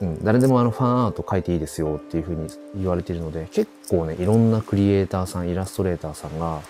[0.00, 6.60] うん、誰でもあのファンアート描いていいですよっていうふうに言われているので、結構ね、いろんなクリエイターさん、イラストレーターさんが、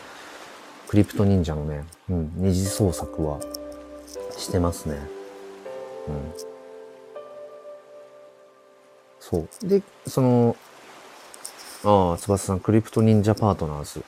[0.87, 3.41] クリプト忍者のね、うん、二次創作は
[4.37, 4.97] してますね。
[6.07, 6.33] うん。
[9.19, 9.49] そう。
[9.67, 10.57] で、その、
[11.85, 14.05] ああ、翼さん、クリプト忍者パートナーズ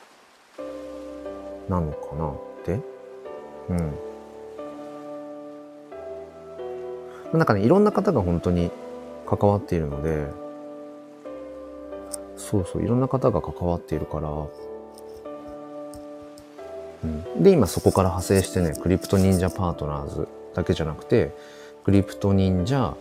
[1.69, 2.33] なのかなっ
[2.65, 2.79] て。
[3.69, 3.93] うん。
[7.33, 8.71] なんかね、いろんな方が本当に
[9.25, 10.27] 関わっているので、
[12.35, 14.29] そうそう、いろんな方が関わっているから、
[17.03, 21.31] うん、で、今そこから派生してね、クリプト忍者パートナーズだけじゃなくて、
[21.83, 22.95] クリプト忍者、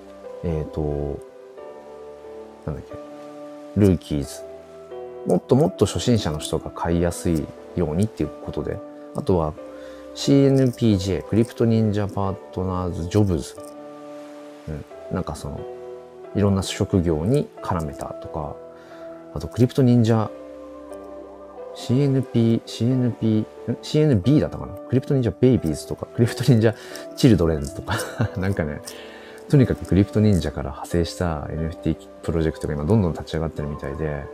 [0.45, 1.19] えっ、ー、と、
[2.67, 2.93] なんだっけ、
[3.81, 4.48] ルーキーズ。
[5.27, 7.45] もっともっと初心者の人が買いやすい
[7.77, 8.79] ようにっていうことで、
[9.15, 9.55] あとは
[10.15, 13.55] CNPJ、クリプト忍者パートナーズジョブズ。
[14.69, 15.61] うん、なんかその、
[16.35, 18.57] いろんな職業に絡めたとか、
[19.35, 20.31] あとクリプト忍者
[21.77, 23.45] CNP、CNP、
[23.83, 24.75] CNB だったかな？
[24.75, 26.75] クリプト忍者ベイビーズとか、クリプト忍者
[27.17, 27.97] チルドレンズとか。
[28.37, 28.81] なんかね、
[29.49, 34.25] とにかくクリプト忍者から派生した NFT プロジェクトが今どんどん立ち上がってるみたいで、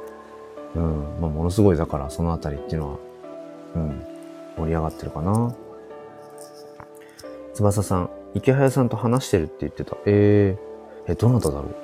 [0.74, 2.98] うん、まあ、ものすごいだからそのあたりっていうのは、
[3.76, 4.02] うん、
[4.56, 5.54] 盛り上がってるかな。
[7.54, 9.96] 翼さん、池早さんと話してるって言ってた。
[10.06, 11.74] えー、え、どなただろう？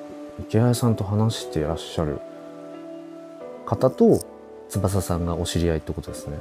[0.41, 2.19] 池谷さんと話していらっしゃる
[3.65, 4.19] 方と
[4.67, 6.37] 翼さんがお知り合いってことですね。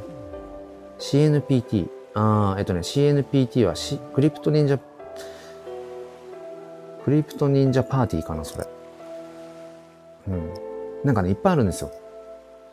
[0.98, 1.88] CNPT。
[2.14, 4.78] ああ、えっとね、CNPT は、C、クリプト忍者、
[7.04, 8.66] クリプト忍者パーティーかな、それ。
[10.28, 10.50] うん。
[11.04, 11.92] なんかね、いっぱいあるんですよ。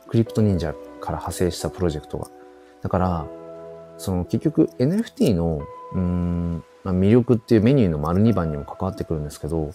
[0.07, 2.29] クリプト忍者から派生したプロジェクトが。
[2.81, 3.27] だから、
[3.97, 5.61] その結局 NFT の、
[5.93, 9.71] うん、ま、魅力っていうメニューの丸2番にも関わってくるんですけど、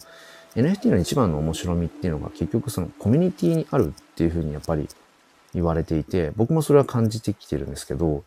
[0.55, 4.87] NFT の一番の面白みっていうのが結局そのコミュニティにあるっていうふうにやっぱり
[5.55, 8.25] 言われていて、僕もそれは感じてきてるんですけど、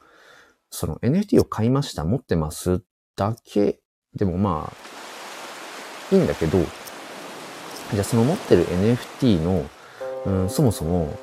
[0.70, 2.82] その NFT を買いました、持ってます
[3.16, 3.80] だけ
[4.16, 6.60] でもまあ、いいんだけど、
[7.92, 9.66] じゃあその持ってる NFT の、
[10.26, 11.18] うん、そもそも、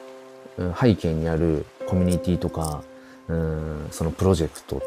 [0.81, 2.83] 背景にあるコミュニティとか、
[3.29, 4.83] うん、そのプロジェクト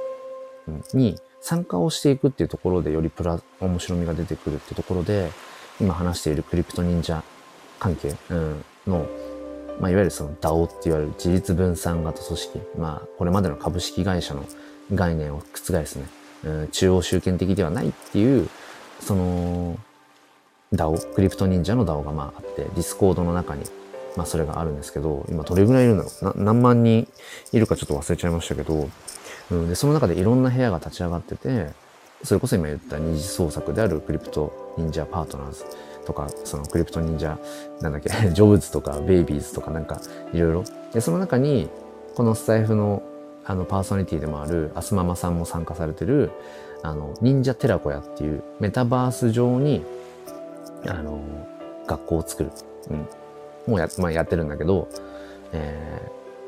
[0.93, 5.29] に参加をしていくっていうところでよりプラ、面白みが出てくるっていうところで、
[5.79, 7.23] 今話しているクリプト忍者
[7.79, 9.05] 関係、うん、の、
[9.79, 14.45] まあ、いわゆるその DAO って言われる自立分散型組織、まあ、これまでの株式会社の
[14.93, 16.05] 概念を覆すね、
[16.43, 18.49] うん、中央集権的ではないっていう、
[18.99, 19.77] その、
[20.73, 23.63] DAO、 CryptoNinja の DAO がまああって、 Discord の中に、
[24.15, 26.43] まあそれがあるんですけど、今どれぐらいいるんだろう。
[26.43, 27.07] 何万人
[27.51, 28.89] いるかちょっと忘れちゃいましたけど、
[29.51, 31.69] うん、で、その中でいろんな部屋が立ち上がってて、
[32.23, 35.65] それこそ今言った二次創作である CryptoNinja Partners
[36.05, 37.37] とか、その CryptoNinja、
[37.81, 40.01] なんだっけ、 ジョブズとかベイビーズとかなんか
[40.33, 40.63] いろいろ。
[40.93, 41.69] で、その中に、
[42.15, 43.03] このスタエフの
[43.47, 46.31] あのパーソナリティでもあるアスママさんも参加されてる
[46.81, 49.83] あの忍者寺子屋っていうメタバース上に
[50.87, 51.21] あの
[51.85, 52.51] 学校を作る、
[52.89, 53.07] うん、
[53.67, 54.87] もうや,、まあ、やってるんだけど、
[55.51, 56.01] え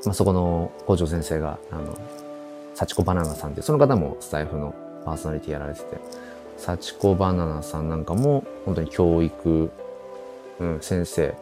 [0.04, 1.98] ーまあ、そこの校長先生があの
[2.76, 4.76] 幸子バナナさんってその方もスタイフの
[5.06, 5.98] パーソナリティやられてて
[6.58, 9.72] 幸子バナナさんなんかも本当に教育、
[10.60, 11.36] うん、先生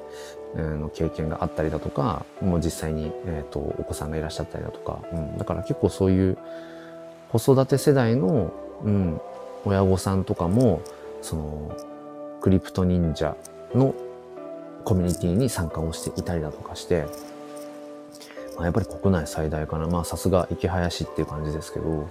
[0.56, 6.38] の経験があったりだとか、もう実際に、えーと、お子さんがいらっしゃったりだとか、うん、だから結構そういう
[7.32, 9.22] 子育て世代の、うん、
[9.66, 10.82] 親御さんとかも、
[11.22, 11.78] その、
[12.40, 13.36] クリプト忍者
[13.74, 13.94] の
[14.86, 17.06] コミュニティに参加をしていたりだとかして、
[18.56, 19.88] まあ、やっぱり国内最大かな。
[19.88, 22.08] まあさすが池林っていう感じですけど、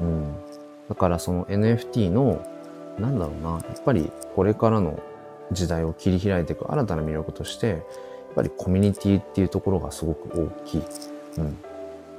[0.00, 0.34] うん。
[0.88, 2.46] だからその NFT の、
[2.98, 5.00] なんだろうな、やっぱりこれからの
[5.50, 7.80] 時代を切り開いていく新たな魅力として、やっ
[8.36, 10.82] ぱりコミュニティっていうところがすごく大きい。
[11.38, 11.58] うん。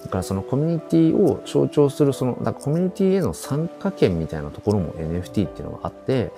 [0.03, 6.31] だからそのコミュニティを象徴するその、だからコミュニティへの参加権みたいなところも NFT っていうのがあって、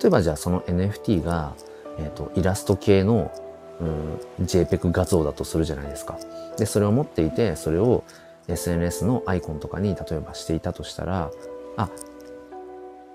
[0.00, 1.54] 例えばじゃあその NFT が、
[2.00, 3.30] えっ、ー、と、イラスト系の、
[3.80, 6.18] うん、JPEG 画像だとするじゃないですか。
[6.56, 8.04] で、それを持っていて、それを
[8.48, 11.30] SNS のアイコンとかに例えばしていたとしたら、
[11.76, 11.88] あ、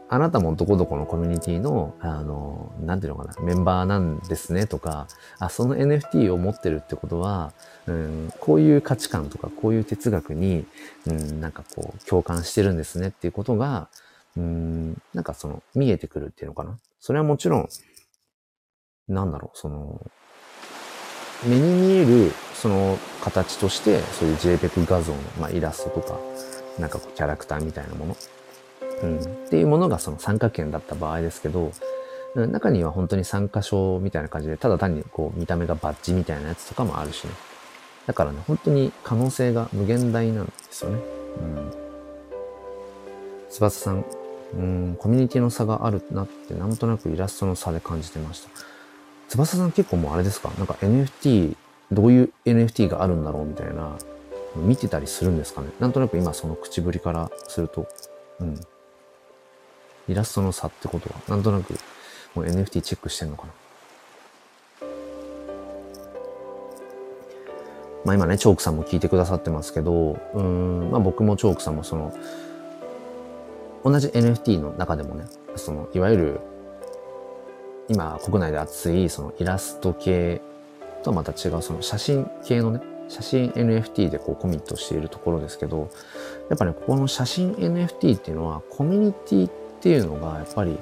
[0.07, 5.07] あなたもどこどこのコミュニティの、あの、なんていうのかな、メンバーなんですねとか、
[5.39, 7.53] あ、その NFT を持ってるってことは、
[7.87, 10.65] うん、こういう価値観とか、こういう哲学に、
[11.07, 13.89] うん、なんかこう、共感してるんですねっていうことが、
[14.37, 16.77] うん、なんかその、見えてくるっていうのかな。
[16.99, 17.69] それはもちろん、
[19.07, 20.01] なんだろう、その、
[21.45, 26.19] 目に見える、その形として、そういう JPEG 画像の、まあ、イラストとか、
[26.79, 28.17] なんかこう、キャラクターみたいなもの。
[29.03, 31.71] うん、っていうものがその参加券だった場合ですけど、
[32.35, 37.31] 中には本当に参加証みたいな感じで、ただ単にこう見た目がバッジみたいなやつとかもあるしね。
[38.07, 40.99] だからね、本当に可能性が無限大なんですよね。
[41.41, 41.71] うん。
[43.49, 44.05] 翼さん、
[44.53, 48.49] うん、コミュニティの差があるなってなんとなくイラストの差で感じてました。
[49.27, 50.51] 翼さん結構もうあれですか？
[50.57, 51.55] なんか NFT、
[51.91, 53.97] どういう NFT があるんだろうみたいな、
[54.55, 55.67] 見てたりするんですかね？
[55.79, 57.87] なんとなく今その口ぶりからすると、
[58.39, 58.59] うん。
[60.07, 61.73] イラストの差ってことは、なんとなく
[62.35, 63.53] もう NFT チェックしてんのかな？
[68.05, 72.13] まあ今ね、チョークさんも聞いてくださってますけど、うん、まあ僕もチョークさんもその、
[73.83, 76.39] 同じ NFT の中でもね、その、いわゆる、
[77.87, 80.41] 今国内で熱いそのイラスト系
[81.03, 85.89] とはまた違うその写真系のね、写真 NFT でこうコミットしているところですけど、
[86.49, 90.77] やっぱね、ここの写真 NFT っていうのはコミュニティっていうのがやっぱり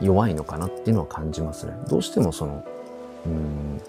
[0.00, 1.72] 弱いのかなっていうのは感じますね。
[1.88, 2.64] どうしてもその、
[3.24, 3.80] うん、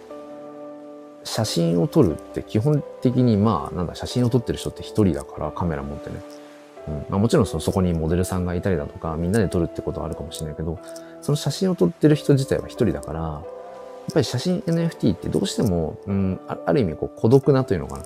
[1.25, 6.21] 写真を撮るって基本的にまあ、なんだ、写真を撮ってる人って一人だからカメラ持ってね。
[6.87, 10.79] うんまあ、もちろんそそこにモデルさんがいたりだとか、みんなで撮るってことはあるかもしれないけど、
[11.21, 13.41] その写真を撮ってる人自体は一人だから、や
[14.11, 18.05] っぱり写真 NFT ってどうしても、うん、ある意味こう孤独なというのかな。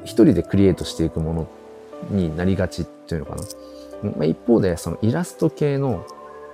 [0.04, 1.46] 一人でクリエイトしていくもの
[2.10, 3.42] になりがちっていうのかな。
[4.02, 6.06] まあ、一方で、そのイラスト系の、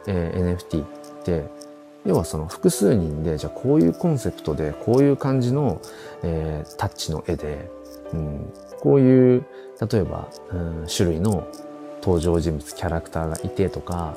[0.06, 0.86] えー、NFT っ
[1.24, 1.44] て、
[2.04, 5.80] 要はその複数人で、じゃあこういうコンセプトで、こういう感じの、
[6.22, 7.70] えー、タッチの絵で、
[8.12, 9.44] うん、こういう、
[9.90, 11.46] 例えば、うん、種類の
[12.02, 14.16] 登場人物、キャラクターがいてとか、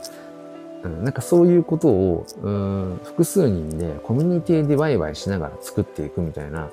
[0.84, 6.70] うん、なんかそういうことを、うん、複数人でコミュニティでワイワイしながら作っていくみたいな、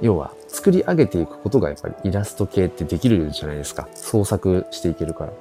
[0.00, 3.88] 要は作り上げていくことがやっぱりイラスト系ってできるじゃないですか。
[3.94, 5.32] 創作していけるから。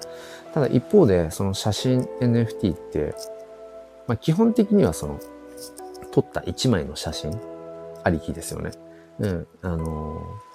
[0.53, 3.15] ただ一方で、その写真 NFT って、
[4.07, 5.19] まあ、基本的にはその、
[6.11, 7.39] 撮った一枚の写真
[8.03, 8.71] ありきですよね。
[9.19, 9.47] うん。
[9.61, 10.48] あのー、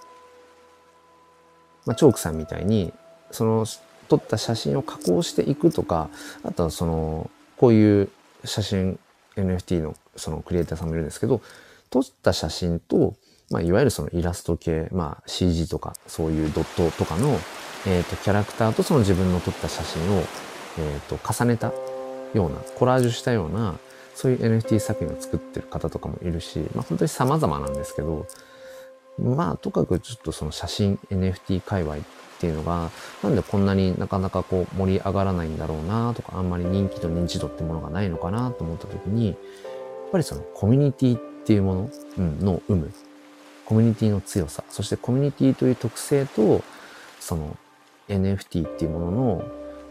[1.87, 2.93] まあ、チョークさんみたいに、
[3.31, 3.67] その、
[4.09, 6.11] 撮った写真を加工していくとか、
[6.43, 8.09] あとはその、こういう
[8.45, 8.99] 写真
[9.37, 11.41] NFT のそのクリエイターさんもいるんですけど、
[11.91, 13.15] 撮った写真と、
[13.51, 17.39] まあ、いわゆるそのイラスト系、まあ、CG とか、そういうドットとかの、
[17.87, 21.73] えっ、ー、と、キャラクターとその自分の撮った写真を、えっ、ー、と、重ねた
[22.35, 23.79] ような、コラージュしたような、
[24.15, 28.27] そういう NFT 作品を作ってる方とかもいるし、まあ、本当に様々なんですけど、
[29.19, 31.99] まあ、とかくちょっとその写真 NFT 界隈っ
[32.41, 32.91] ていうのが、
[33.23, 39.37] なんでこんなになかなかこう盛り上がらないんだろうなとか、あんまり人気と認知度ってものがないのかなと思った時に、やっ
[40.11, 42.93] ぱりそのコミュニティっていうもの、うん、の有無、
[43.65, 46.63] コミュニティの強さ、そしてコミュニティという特性と、
[47.21, 47.57] その
[48.09, 49.45] NFT っていうものの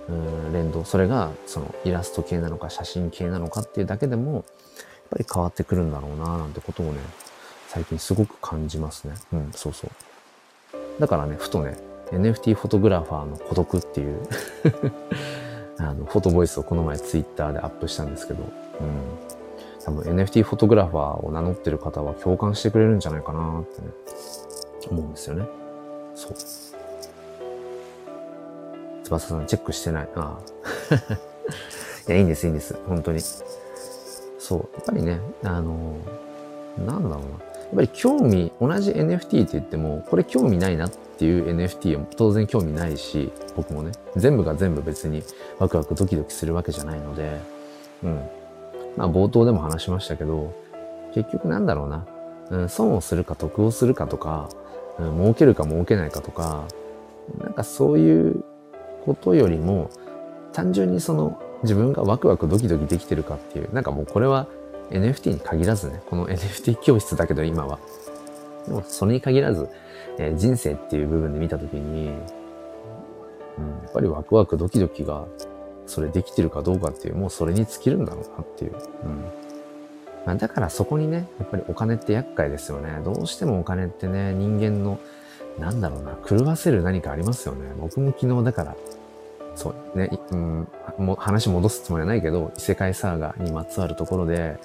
[0.09, 0.11] う
[0.49, 4.43] ん連動、それがそのイラスト系なのか写真系なのかっていうだけでも、やっ
[5.11, 6.99] ぱり変わってくるんだろうななんてことをね、
[7.73, 9.15] 最近すごく感じますね。
[9.33, 11.01] うん、そうそう。
[11.01, 11.75] だからね、ふとね、
[12.11, 14.21] NFT フォトグラファーの孤独っていう
[15.81, 18.47] あの、フォトボイスをこの前ツイッターでアップしたんですけど、うん。
[19.83, 23.87] 多分 NFT フォトグラファーを名乗ってる方は共感してくれるんじゃないかなってね、
[24.91, 25.47] 思うんですよね。
[26.13, 26.33] そう。
[29.03, 30.09] 翼さんチェックしてない。
[30.15, 30.93] ああ。
[32.07, 32.75] いや、いいんです、いいんです。
[32.87, 33.19] 本当に。
[34.37, 34.59] そう。
[34.75, 35.95] やっぱりね、あの、
[36.77, 37.52] なんだろうな。
[37.73, 45.23] やっぱり興味、同じ NFT って言っても、これ興味ないなっていう NFT は当然興味ないし、僕もね、全部が全部別に
[45.57, 47.39] ワクワクドキドキするわけじゃないので、
[48.03, 48.21] うん。
[48.95, 50.53] まあ冒頭でも話しましたけど、
[51.15, 52.05] 結局なんだろうな。
[52.51, 54.49] うん、損をするか得をするかとか、
[54.99, 56.65] うん、儲けるか儲けないかとか、
[57.39, 58.43] なんかそういう
[59.03, 59.89] ことよりも、
[60.51, 64.45] 単純にその自分がワクワクドキドキできてるかっていう、なんかもうこれは
[64.93, 67.79] NFT に限らずね、この NFT 教室だけど今は。
[68.67, 69.67] でもそれに限らず、
[70.17, 72.15] えー、人生っていう部分で見たときに、うん、や
[73.89, 75.25] っぱりワクワクドキドキが
[75.85, 78.75] それできてるかどうかっていう、もうそれに尽きるんだろうなっていう。
[79.03, 79.43] うん
[80.25, 83.01] まあ、だからそこにね、やっぱりお金って厄介ですよね。
[83.03, 84.99] どうしてもお金ってね、人間の、
[85.59, 87.73] なんだろうな、狂わせる何かありますよね。
[87.77, 88.75] 僕も昨日だから、
[89.55, 90.67] そうね、うん、
[90.97, 94.57] も話戻すつもりはないけど、異世界サーガにまつわるところで、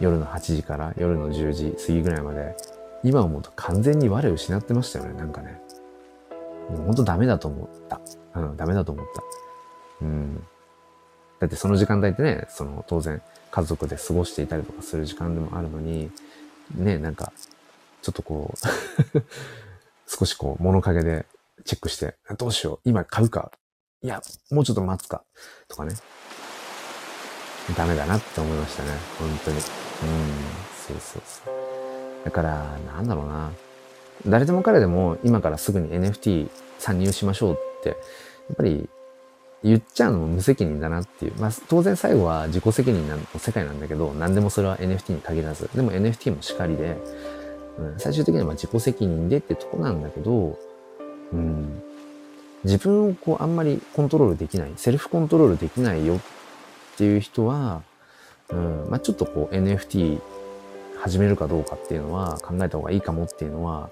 [0.00, 2.56] 夜の8時から夜の10時過ぎぐらいまで、
[3.02, 5.60] 今思うと完全に我を失ってましたよね、なんかね。
[6.70, 8.00] もうほんとダメだと思った。
[8.34, 9.22] うん、ダメだと思った。
[10.02, 10.44] うん。
[11.40, 13.20] だってその時間帯ってね、その当然
[13.50, 16.10] 家族で過ごしていたりとかする時間でもあるのに、
[16.74, 17.32] ね、なんか、
[18.02, 19.22] ちょっとこう
[20.06, 21.26] 少しこう物陰で
[21.64, 23.52] チェックして、どうしよう、今買うか、
[24.02, 25.24] いや、もうちょっと待つか、
[25.68, 25.94] とかね。
[27.76, 29.83] ダメだなって思いましたね、本当に。
[30.04, 30.10] うん、
[30.86, 32.24] そうそうそう。
[32.24, 33.50] だから、なんだろうな。
[34.26, 36.48] 誰でも彼でも今からすぐに NFT
[36.78, 38.88] 参入しましょうって、やっぱり
[39.62, 41.32] 言っちゃうのも無責任だなっていう。
[41.38, 45.68] まあ当然最後は自己責任の世界なんだけど、何でもそれは NFT に限らず。
[45.74, 46.96] でも NFT もしかりで、
[47.78, 50.58] うん、最終的には自己責任でってとこなんだけど、
[51.32, 51.82] うん、
[52.64, 56.20] 自分をこうあんまりコントロールできない、セルフコントロールできないよっ
[56.96, 57.82] ていう人は、
[58.50, 60.20] うん、まあちょっとこう NFT
[60.98, 63.90] 始めるかどうかっていうのは考えた方がいいかもっていうのは、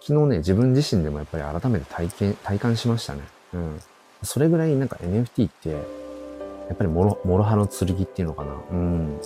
[0.00, 3.22] 昨日ね、自分自身でもやっぱり改めて体験、体感しましたね。
[3.54, 3.80] うん。
[4.22, 5.78] それぐらいなんか NFT って、や
[6.74, 8.52] っぱりもろ、もろ刃の剣っていうのかな。
[8.70, 9.20] うん。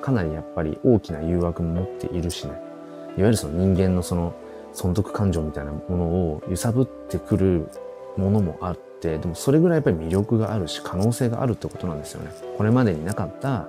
[0.00, 2.52] かなりやっぱり大きな誘惑も持っているしね。
[2.52, 4.34] いわゆるその人間のその
[4.72, 7.68] 損得感情みたいなものを揺さぶってくる
[8.16, 12.30] ものもあって、でもそれぐらいやっぱり魅力があるし、可能性があるってことなんですよね。
[12.56, 13.68] これまでになかった、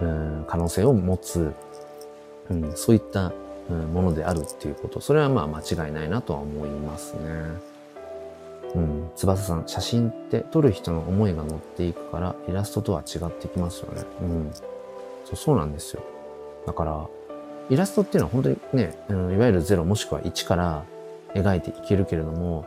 [0.00, 1.52] うん、可能性を持つ、
[2.50, 3.32] うん、そういった、
[3.70, 5.00] ものであるっていうこと。
[5.00, 7.20] それはまあ間違いないなとは思いますね。
[8.74, 14.02] うん、翼さん、写真って撮る人の思いが乗っていくから、イラストとは違ってきますよね。
[14.20, 14.50] うん。
[15.24, 16.02] そう、そうなんですよ。
[16.66, 17.06] だから、
[17.70, 20.84] イラストっていうのは本当にね、うん、いわゆる0もしくは1から
[21.34, 22.66] 描いていけるけれども、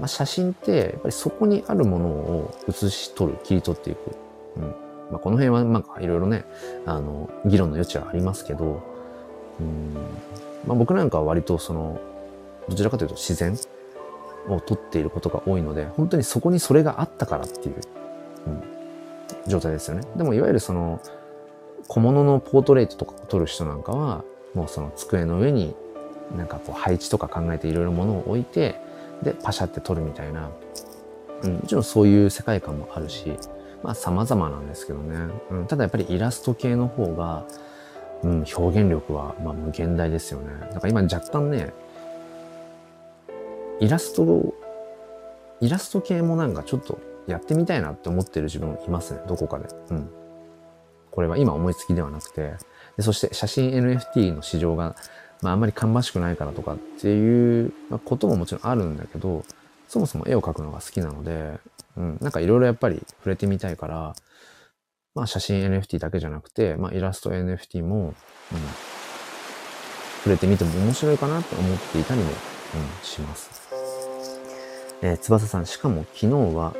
[0.00, 3.98] まあ、写真ってやっぱりそこにあるものを写し取る、切り取っていく。
[4.56, 4.62] うん。
[5.10, 6.44] まあ、この辺はなんかいろいろね、
[6.86, 8.82] あの、議論の余地はありますけど、
[9.60, 9.94] うん。
[10.66, 12.00] まあ、僕なんかは割とその、
[12.68, 13.56] どちらかというと自然
[14.48, 17.74] を取っていることが多いので、本当にそこにそれがあったからっていう、
[18.46, 18.62] うん、
[19.50, 20.02] 状態ですよね。
[20.16, 21.00] でもいわゆるその
[21.88, 24.24] 小物のポートレートとかを撮る人なんかは、
[24.54, 25.74] もうその机の上に
[26.36, 28.80] なんかこう配置とか考えていろいろ物を置いて、
[29.22, 30.50] で、パシャって撮るみたいな、
[31.42, 33.36] うん、もちろんそういう世界観もあるし、
[33.82, 35.16] まあ様々なんですけどね。
[35.50, 37.46] うん、ただやっぱりイラスト系の方が、
[38.22, 40.48] うん、表現力はまあ無限大ですよね。
[40.72, 41.72] だから今若干ね、
[43.80, 44.54] イラストを、
[45.60, 49.68] イラスト系もなんかちょっとやってみたいなって思ってる自分いますね、どこかで。
[49.90, 50.10] うん。
[51.10, 52.54] これは今思いつきではなくて、
[52.96, 54.94] でそして写真 NFT の市場が、
[55.42, 57.72] まああんまり芳しくないからとかっていう
[58.04, 59.44] ことももちろんあるんだけど、
[59.88, 61.58] そもそも絵を描くのが好きなので、
[61.96, 64.14] うん、なんかいろいろやっぱり触れてみたいから、
[65.14, 68.14] まあ写真 NFT だけじゃなくて、まあイラスト NFT も、うん、
[70.18, 72.34] 触れてみても面白いかなって思っていたりも、うん、
[73.04, 73.68] します。
[75.02, 76.74] えー、翼さん、しかも昨日は、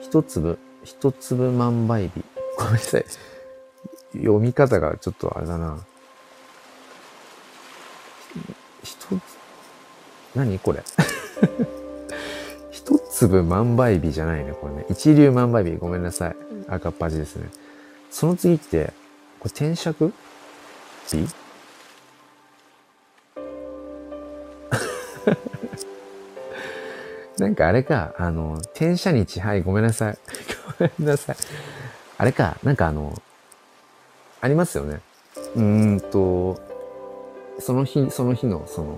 [0.00, 2.24] 一粒、一粒万倍日。
[2.58, 3.04] ごめんなさい。
[4.14, 5.78] 読み方がちょっとあれだな。
[8.82, 9.20] 一つ、
[10.34, 10.82] 何これ？
[12.70, 14.84] 一粒万倍日じゃないね、これね。
[14.90, 15.76] 一粒万倍日。
[15.76, 16.36] ごめんなさい。
[16.68, 17.48] 赤っ端ですね。
[18.10, 18.92] その次って、
[19.38, 20.12] これ転写日
[27.38, 30.18] なんかあれか、あの、転写日、はい、ごめんなさい。
[30.78, 31.36] ごめんなさい。
[32.18, 33.20] あれか、なんかあの、
[34.40, 35.00] ありますよね。
[35.54, 36.60] うーんと、
[37.62, 38.96] その日、その日の、その、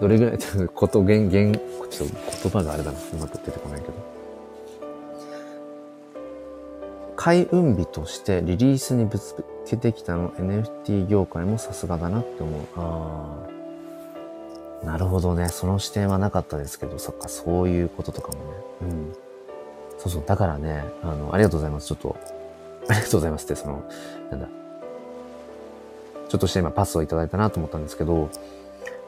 [0.00, 1.52] どれぐらい、 ちょっとこと、言、言、
[1.90, 2.14] ちょっと
[2.44, 2.98] 言葉があれだな。
[3.20, 3.92] また出てこないけど。
[7.16, 9.34] 開運日としてリリースにぶつ
[9.66, 12.60] けてきたの NFT 業界もさすがだなって思う。
[12.76, 13.46] あ
[14.82, 14.86] あ。
[14.86, 15.48] なるほどね。
[15.48, 18.40] その視点はなかったですけど、そっか、そういうこととかもね。
[18.82, 19.12] うん。
[19.98, 20.22] そうそう。
[20.26, 21.88] だからね、あの、ありがとうございます。
[21.88, 22.16] ちょっと、
[22.88, 23.82] ありがとうございますって、その、
[24.30, 24.48] なんだ。
[26.34, 28.28] ちょっとして今パスをいただいたなと思ったんですけど、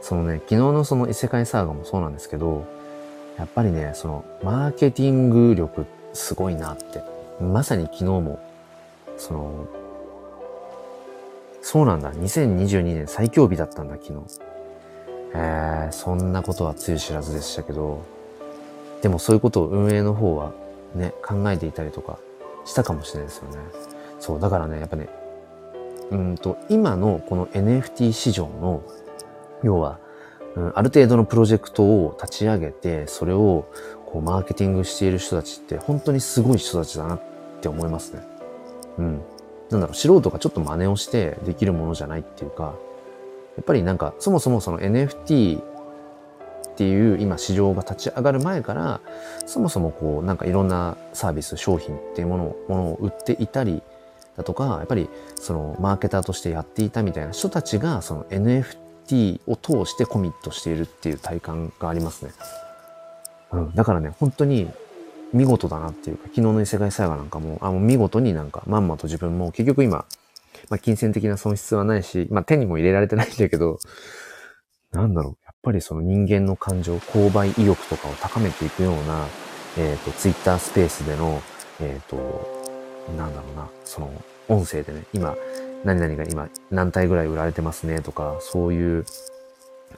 [0.00, 2.64] そのね、昨日のその異世界サーガもそうなんですけど、
[3.36, 7.02] やっぱりね、その、マーケティング力すごいなって。
[7.42, 8.38] まさに昨日も、
[9.16, 9.66] その、
[11.62, 12.12] そうなんだ。
[12.12, 14.20] 2022年最強日だったんだ、昨日。
[15.34, 18.04] えー、そんなことはつゆ知らずでしたけど、
[19.02, 20.52] でもそういうことを運営の方は
[20.94, 22.20] ね、考えていたりとか
[22.64, 23.56] したかもしれないですよね。
[24.20, 25.08] そう、だからね、やっぱね、
[26.10, 28.82] うんと、今のこの NFT 市場の、
[29.62, 29.98] 要は、
[30.54, 33.66] うん、ある程度のプロジェクトを立ち上げて、それを
[34.06, 37.20] こうマーケティングしている人たちって本当にすごい人たちだなっ
[37.60, 38.22] て思いますね。
[38.98, 39.20] うん。
[39.70, 42.74] なんだろう、素人がちょっと真似をしてできるものじゃないっていうか、
[43.56, 45.62] やっぱりなんか、そもそもその NFT っ
[46.76, 49.00] ていう今市場が立ち上がる前から、
[49.46, 53.82] そもそもこうなんかいろんなサービス、商品っていうものをものを売っていたり
[54.36, 62.32] だとか、やっぱりそのマーケターとしてやっていたみたいな人たちがその NFT を通してコミットしているっていう体感がありますね。
[63.52, 63.74] うん。
[63.74, 64.70] だからね、本当に
[65.32, 70.04] 見事だなっていうか、昨日の異世界サーガなんかも、あの見事になんかまんまと自分も結局今、
[70.68, 73.78] まあ金銭的な損失はないし、まあ手にも入れられてないんだけど、
[74.92, 75.36] なんだろう。
[75.44, 79.26] やっぱりその人間の感情、購買意欲とかを高めていくような、
[79.78, 81.42] えっ、ー、と、ツイッタースペースでの、
[81.80, 82.55] えっ、ー、と、
[83.16, 84.10] なんだろうな、その、
[84.48, 85.36] 音声でね、今、
[85.84, 89.04] 何々が今何体ぐらい売られてますねとか、そういう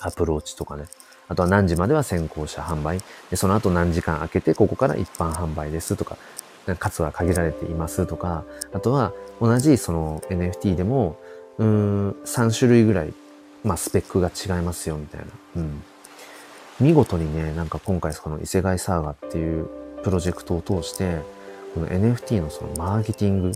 [0.01, 0.85] アプローチとかね。
[1.29, 3.01] あとは何時までは先行者販売。
[3.31, 6.17] で、その後何時間空けて、ここから一般販売ですとか、
[6.79, 11.17] 数は限られていますとか、あとは同じその NFT でも、
[11.59, 13.13] うーん、3種類ぐらい
[13.65, 15.27] まあ、スペックが違いますよ、みたいな。
[15.57, 15.83] うん。
[16.81, 19.69] 見事にね、なんか今回この伊勢貝サーガっていう
[20.03, 21.19] プロジェクトを通して、
[21.79, 23.53] この NFT のそのマーケティング、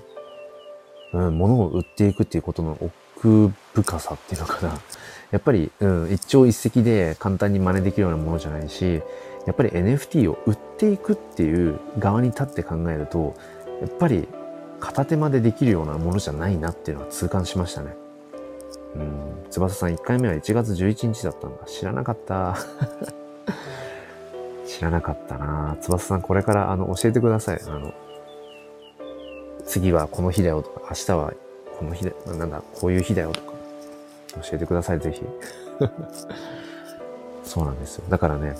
[1.13, 4.79] うん、物を売っていくっていうことの奥深さっていうのかな。
[5.33, 9.03] やっぱり、うん、一朝一夕で簡単に真似できるようなものじゃないし、
[9.47, 13.35] やっぱり NFT を売っていくっていう側に立って考えると、
[13.81, 14.29] やっぱり
[14.79, 17.97] 片手間でできるようなものじゃないなっていうのは痛感しましたね。
[18.95, 19.51] うん。
[19.51, 21.65] 翼さん1回目は1月11日だったんだ。
[21.65, 22.57] 知らなかった。
[24.67, 27.61] 知らなかったな翼さんこれからあの教えてください。
[27.67, 27.93] あの、
[29.67, 31.33] 次はこの日だよとか、明日は
[31.79, 33.53] この日だ、なんだ、こういう日だよとか、
[34.43, 35.23] 教えてください、ぜひ。
[37.45, 38.05] そうなんですよ。
[38.09, 38.55] だからね、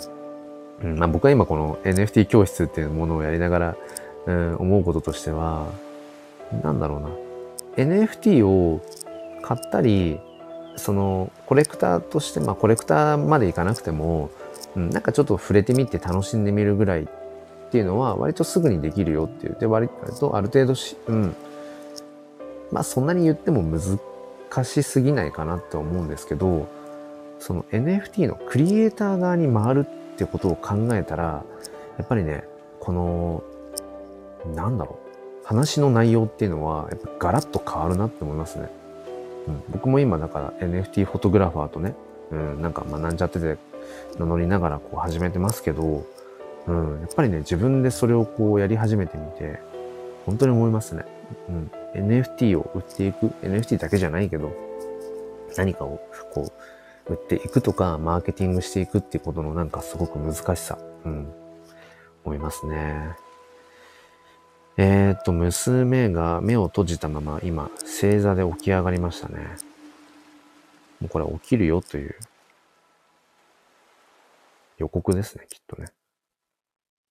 [0.83, 3.77] うんまあ、僕は今この NFT 教室っていうものをやりながら、
[4.27, 5.67] うん、思うこととしては、
[6.63, 7.09] なんだろうな。
[7.77, 8.81] NFT を
[9.43, 10.21] 買ったり、
[10.77, 14.31] そのコレクターとして、まあコレクターまでいかなくても、
[14.77, 17.07] うん、なんかちょっと触れてみて楽しんでみるぐらいっ
[17.73, 19.57] ていうのは割とすぐにできるよっていう。
[19.59, 19.89] で、割
[20.21, 21.35] とある程度し、うん。
[22.71, 26.69] まあそんなに言っても難しすぎないかなって思うんですけど、
[27.39, 31.45] その NFT のクリエイター側に回るってことを考えたら、
[31.97, 32.45] やっぱりね、
[32.79, 33.43] この、
[34.55, 34.99] なんだろ
[35.43, 38.69] う、話の内容っていうのは、やっぱガラッと変わるなって思いますね。
[39.49, 41.95] うん、僕も今だから NFT フォトグラファーとね、
[42.31, 43.57] うん、なんか学んじゃってて
[44.19, 46.05] 名乗りながらこう始めてますけど、
[46.67, 49.61] うん、やっぱりね、自分でそれをこうやり始めてみて、
[50.27, 51.05] 本当に思いますね。
[51.49, 54.53] うん、NFT を売っていく、NFT だけじゃないけど、
[55.57, 56.01] 何かを
[56.33, 56.53] こ
[57.09, 61.33] う、売っていくとか、マーケティングしていくっていうことのなんかすごく難しさ、うん、
[62.25, 63.17] 思いますね。
[64.77, 69.57] えっ、と、娘が目を閉じたまま今、正座で起き上がりましたね。
[71.01, 72.15] もうこれ起きるよという
[74.79, 75.89] 予告ですね、きっとね。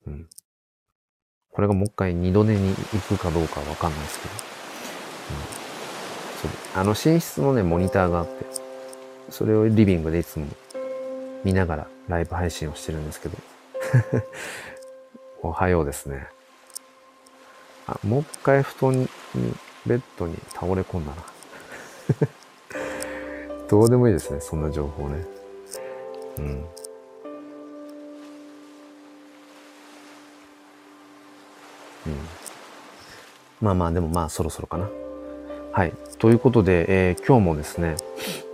[0.08, 0.28] うん。
[1.52, 4.34] これがもう一回二度寝に行くかどうかわかんないですけど。
[4.34, 4.38] う
[5.58, 5.62] ん。
[6.42, 6.52] そう。
[6.76, 8.46] あの寝室のね、モニターがあって、
[9.30, 10.48] それをリビングでいつも
[11.44, 13.38] 見ながらライブ配信をしてるんですけど。
[15.44, 16.28] おはようですね。
[17.88, 19.10] あ、もう一回布団に、
[19.86, 21.24] ベッドに倒れ込んだな。
[23.68, 25.26] どうでもいいですね、そんな情報ね。
[26.38, 26.66] うん。
[32.08, 32.42] うん
[33.62, 34.90] まあまあ、でもまあそろそろかな。
[35.72, 35.94] はい。
[36.18, 37.96] ということで、えー、今日もですね、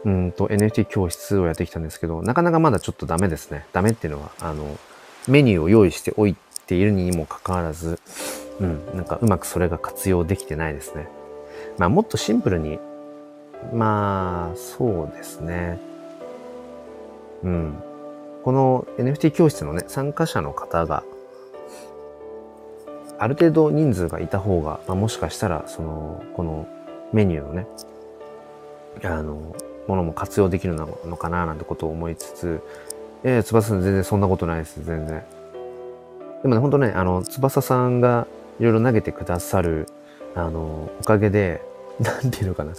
[0.04, 3.66] うんと NFT 教室をやってきたんですけど、なかなかまだちょっとダメですね。
[3.74, 4.78] ダメっていうのは、あの、
[5.28, 6.36] メニューを用意しておい
[6.68, 8.00] ているにもかかわらず、
[8.60, 11.08] うん、なんかうまくそれが活用できてないですね。
[11.78, 12.80] まあもっとシンプルに、
[13.74, 15.80] まあ、そうですね。
[17.44, 17.84] うん。
[18.44, 21.04] この NFT 教室のね、参加者の方が、
[23.20, 26.68] ある程度人数がいた方が、まあ、もしかしたら、その、この
[27.14, 27.68] メニューのね、
[29.04, 29.56] あの、
[29.88, 30.88] ものも活用できるの
[31.18, 32.62] かななんてことを思いつつ、
[33.24, 35.24] えー、翼さん全然そんなことないです、全然。
[36.44, 38.28] でもね、ほんとね、あの、翼さんが
[38.60, 39.88] いろいろ投げてくださる、
[40.36, 41.62] あの、おかげで、
[42.00, 42.74] なんていうのかな、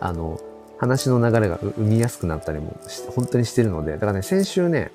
[0.00, 0.40] あの、
[0.78, 2.76] 話の流れが生みやすくなったりも
[3.14, 4.90] 本当にしてるので、だからね、先週ね、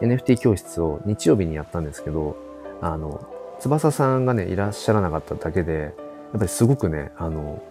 [0.00, 2.36] NFT 教室を日曜日にやったんですけど、
[2.80, 3.26] あの、
[3.60, 5.92] 翼さんがね、いらっしゃらなかっただけで、やっ
[6.32, 7.62] ぱりすごくね、あの、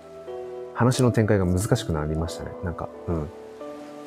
[0.74, 2.52] 話の展開が難しくなりましたね。
[2.64, 3.30] なんか、うん。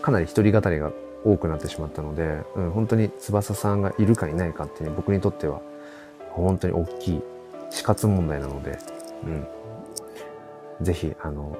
[0.03, 0.93] かなり一人語りが
[1.25, 5.61] 多くなってしまったので、うん、本当に翼さんがいるかいないかってね、僕にとっては、
[6.31, 7.23] 本当に大きい
[7.71, 8.79] 死活問題なので、
[9.25, 9.47] うん。
[10.81, 11.57] ぜひ、あの、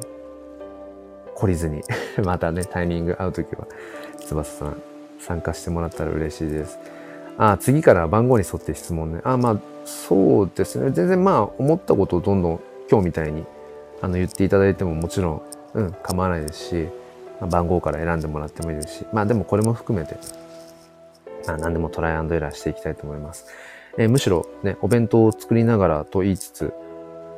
[1.35, 1.83] 懲りずに
[2.25, 3.67] またね、タイミング合うときは、
[4.27, 4.83] 翼さん
[5.19, 6.79] 参加してもらったら嬉しいです。
[7.43, 9.21] あ、次から番号に沿って質問ね。
[9.25, 10.91] あ、まあ、そうですね。
[10.91, 12.61] 全然まあ、思ったことをどんどん
[12.91, 13.47] 今日みたいに
[14.03, 15.43] あの言っていただいてももちろん、
[15.75, 16.89] うん、構わないですし、
[17.41, 20.17] まあ、番号から選んでもらってもいいですし、まあでもこれも含めて、
[21.47, 23.47] まあ何でもトライアンドエラーしていきたいと思います。
[23.97, 26.75] えー、むしろね、お弁当を作りながらと言いつつ、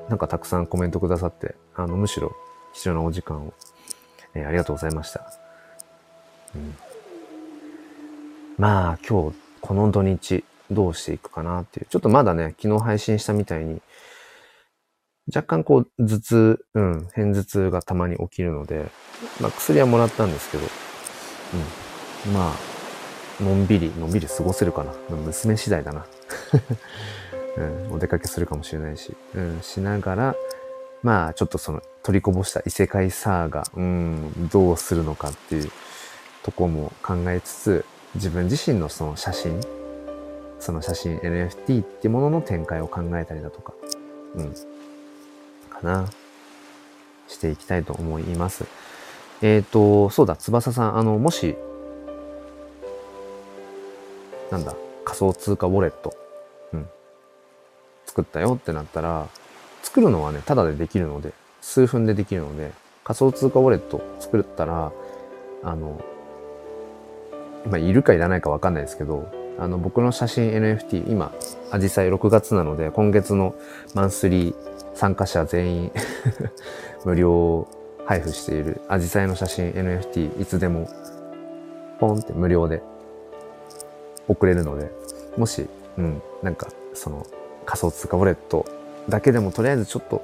[0.08, 2.34] なんかたくさんコメントくださって、あの、むしろ
[2.74, 3.52] 貴重なお時間を、
[4.34, 5.32] えー、ありがとうございました。
[6.56, 6.74] うん、
[8.58, 11.86] まあ今日、この土日、どうしていくかなっていう。
[11.88, 13.80] ちょっとまだね、昨日配信したみたいに、
[15.34, 18.90] 若干こう、頭痛、うん、偏頭痛がたまに起きるので、
[19.40, 20.64] まあ薬はもらったんですけど、
[22.26, 24.92] うん、まあ、のんびり、のんびり過ごせるかな。
[25.16, 26.04] 娘次第だな。
[27.56, 30.36] うん、お出かけするかもしれないし、うん、しながら、
[31.02, 35.70] まあ、ちょっとその、取りこぼした異世界サーガ、うん、どうするのかっていう
[36.42, 37.84] とこも考えつつ、
[38.14, 39.60] 自分自身のその写真、
[40.60, 43.72] その写真 NFT ってものの展開を考えたりだとか、
[44.34, 44.54] うん、
[45.70, 46.08] かな。
[47.32, 48.64] していきたいと思います。
[49.40, 51.56] えっ、ー、と、そうだ、翼さん、あの、もし、
[54.50, 56.14] なんだ、仮想通貨ウォレット、
[56.72, 56.86] うん、
[58.06, 59.28] 作ったよってなったら、
[59.82, 64.92] 作るのはね、ただでできるので、数分でできるので、仮想通貨ウォレット作ったら、
[65.64, 66.00] あの、
[67.66, 71.32] まあ、いるかいらないかわかんないですけど、あの、僕の写真 NFT、今、
[71.70, 73.54] アジサイ6月なので、今月の
[73.94, 74.54] マンスリー
[74.94, 75.92] 参加者全員
[77.04, 77.66] 無料
[78.04, 80.88] 配布しているアジサイの写真 NFT いつでも
[81.98, 82.82] ポンって無料で
[84.28, 84.90] 送れるので、
[85.36, 85.66] もし、
[85.98, 87.26] うん、なんかその
[87.64, 88.66] 仮想通貨ウォレット
[89.08, 90.22] だけでもとりあえずちょっと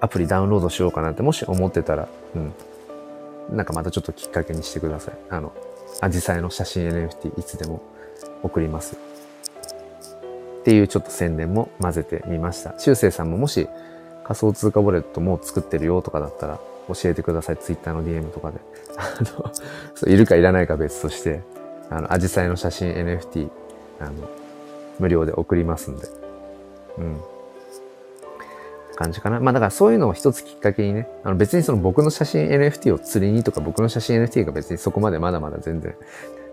[0.00, 5.14] アプリダウンロードしようかなってもし思ってたら、うん、なんかまたちょっときっかけにしてください。
[5.30, 5.52] あの、
[6.00, 7.82] アジサイの写真 NFT いつでも
[8.42, 8.96] 送ります。
[10.60, 12.74] っていうちょっと宣伝も混ぜてみました。
[12.78, 13.68] 修正さんももし
[14.24, 17.56] 仮想通貨ウォレットも作ってるよとかだったら教えてください。
[17.56, 18.60] ツイッターの DM とかで。
[18.96, 19.52] あの、
[19.94, 21.42] そういるかいらないか別として、
[21.90, 23.48] あの、アジサイの写真 NFT、
[24.00, 24.12] あの、
[24.98, 26.08] 無料で送りますんで。
[26.98, 27.20] うん。
[29.02, 29.40] 感じかな。
[29.40, 35.94] まあだからそういうのを一つきっかけにね、あの別にその僕の写真 NFT を釣りにとか僕の写真 NFT が別にそこまでまだまだ全然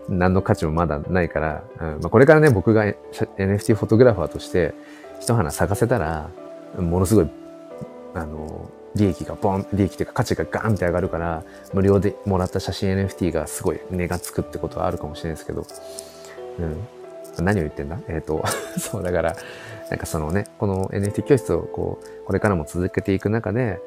[0.08, 4.74] 何の価値もまだないから、うんまあ、これからね、僕が NFT フォトグラファーとして
[5.20, 6.30] 一花咲かせたら、
[6.76, 7.30] ものすごい、
[8.14, 15.64] あの、利益がボン、利益というか価値がガンって上がるから、無料でもらった写真 NFT がすごい値がつくってことはあるかもしれないですけど、
[16.58, 17.44] うん。
[17.44, 17.98] 何を言ってんだ？
[18.08, 18.44] えっ、ー、と、
[18.78, 19.36] そう、だから、
[19.90, 23.80] なんかそのね、この NFT 教室をこう、これからも続けていく中で、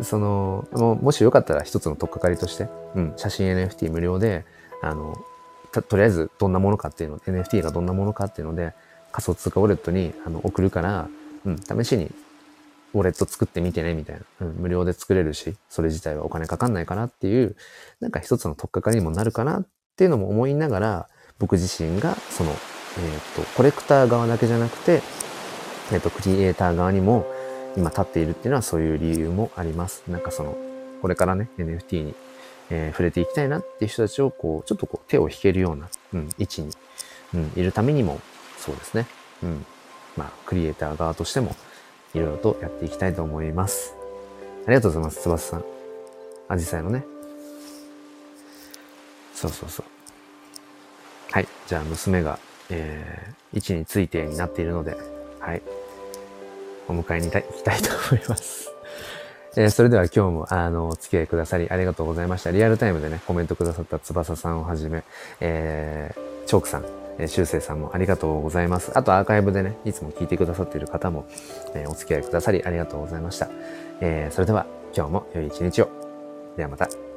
[0.00, 4.44] その、ももしよかったら一つの取っかかりとして、うん、写真 NFT 無料で、
[4.82, 5.16] あの、
[5.88, 8.72] とりあえずどんなものかっていうの、NFT がどんなものかっていうので、
[9.10, 11.08] 仮想通貨ウォレットにあの送るから、
[11.44, 12.10] うん、試しに
[12.94, 14.46] ウォレット作ってみてね、みたいな。
[14.46, 17.56] うん、無料で作れるし、それ自体はお金かかんないかなっていう、
[17.98, 21.08] なんか一つの取っかかりにもなるかなっていうのも思いながら、
[21.40, 25.02] 僕自身が、その、えっ、ー、と、コレクター側だけじゃなくて、
[25.92, 27.26] えっ、と、クリエイター側にも
[27.76, 30.02] 今立っているっていうのはそういう理由もあります。
[30.08, 30.56] なんかその、
[31.02, 32.14] これからね、NFT に
[32.70, 36.70] えー、触れていきたいなっていう人たちを、こう、ちょっとこう、手を引けるような、うん、位置に、
[37.34, 38.20] うん、いるためにも、
[38.58, 39.06] そうですね。
[39.42, 39.64] うん。
[40.16, 41.56] まあ、クリエイター側としても、
[42.14, 43.94] いろいろとやっていきたいと思います。
[44.66, 45.64] ありがとうございます、翼さん。
[46.48, 47.04] アジサイのね。
[49.34, 49.86] そうそうそう。
[51.30, 51.48] はい。
[51.66, 52.38] じゃあ、娘が、
[52.70, 54.96] えー、位置についてになっているので、
[55.48, 55.62] はい。
[56.88, 58.70] お迎えに行きたいと思います。
[59.56, 62.50] えー、それでは今日も、あの、お付き合いくださりありがとうございました。
[62.50, 65.04] リアルタイムでね、コメントくださった翼さんをはじめ、
[65.40, 66.84] えー、チョークさん、
[67.18, 68.92] えー、修正さんもありがとうございます。
[68.94, 71.24] あとアーカイブでね、いつも聞いてくださっている方も、
[71.74, 73.48] えー、お付き合いくださりありがとうございました。
[74.02, 75.88] えー、それでは今日も良い一日を。
[76.58, 77.07] ではまた。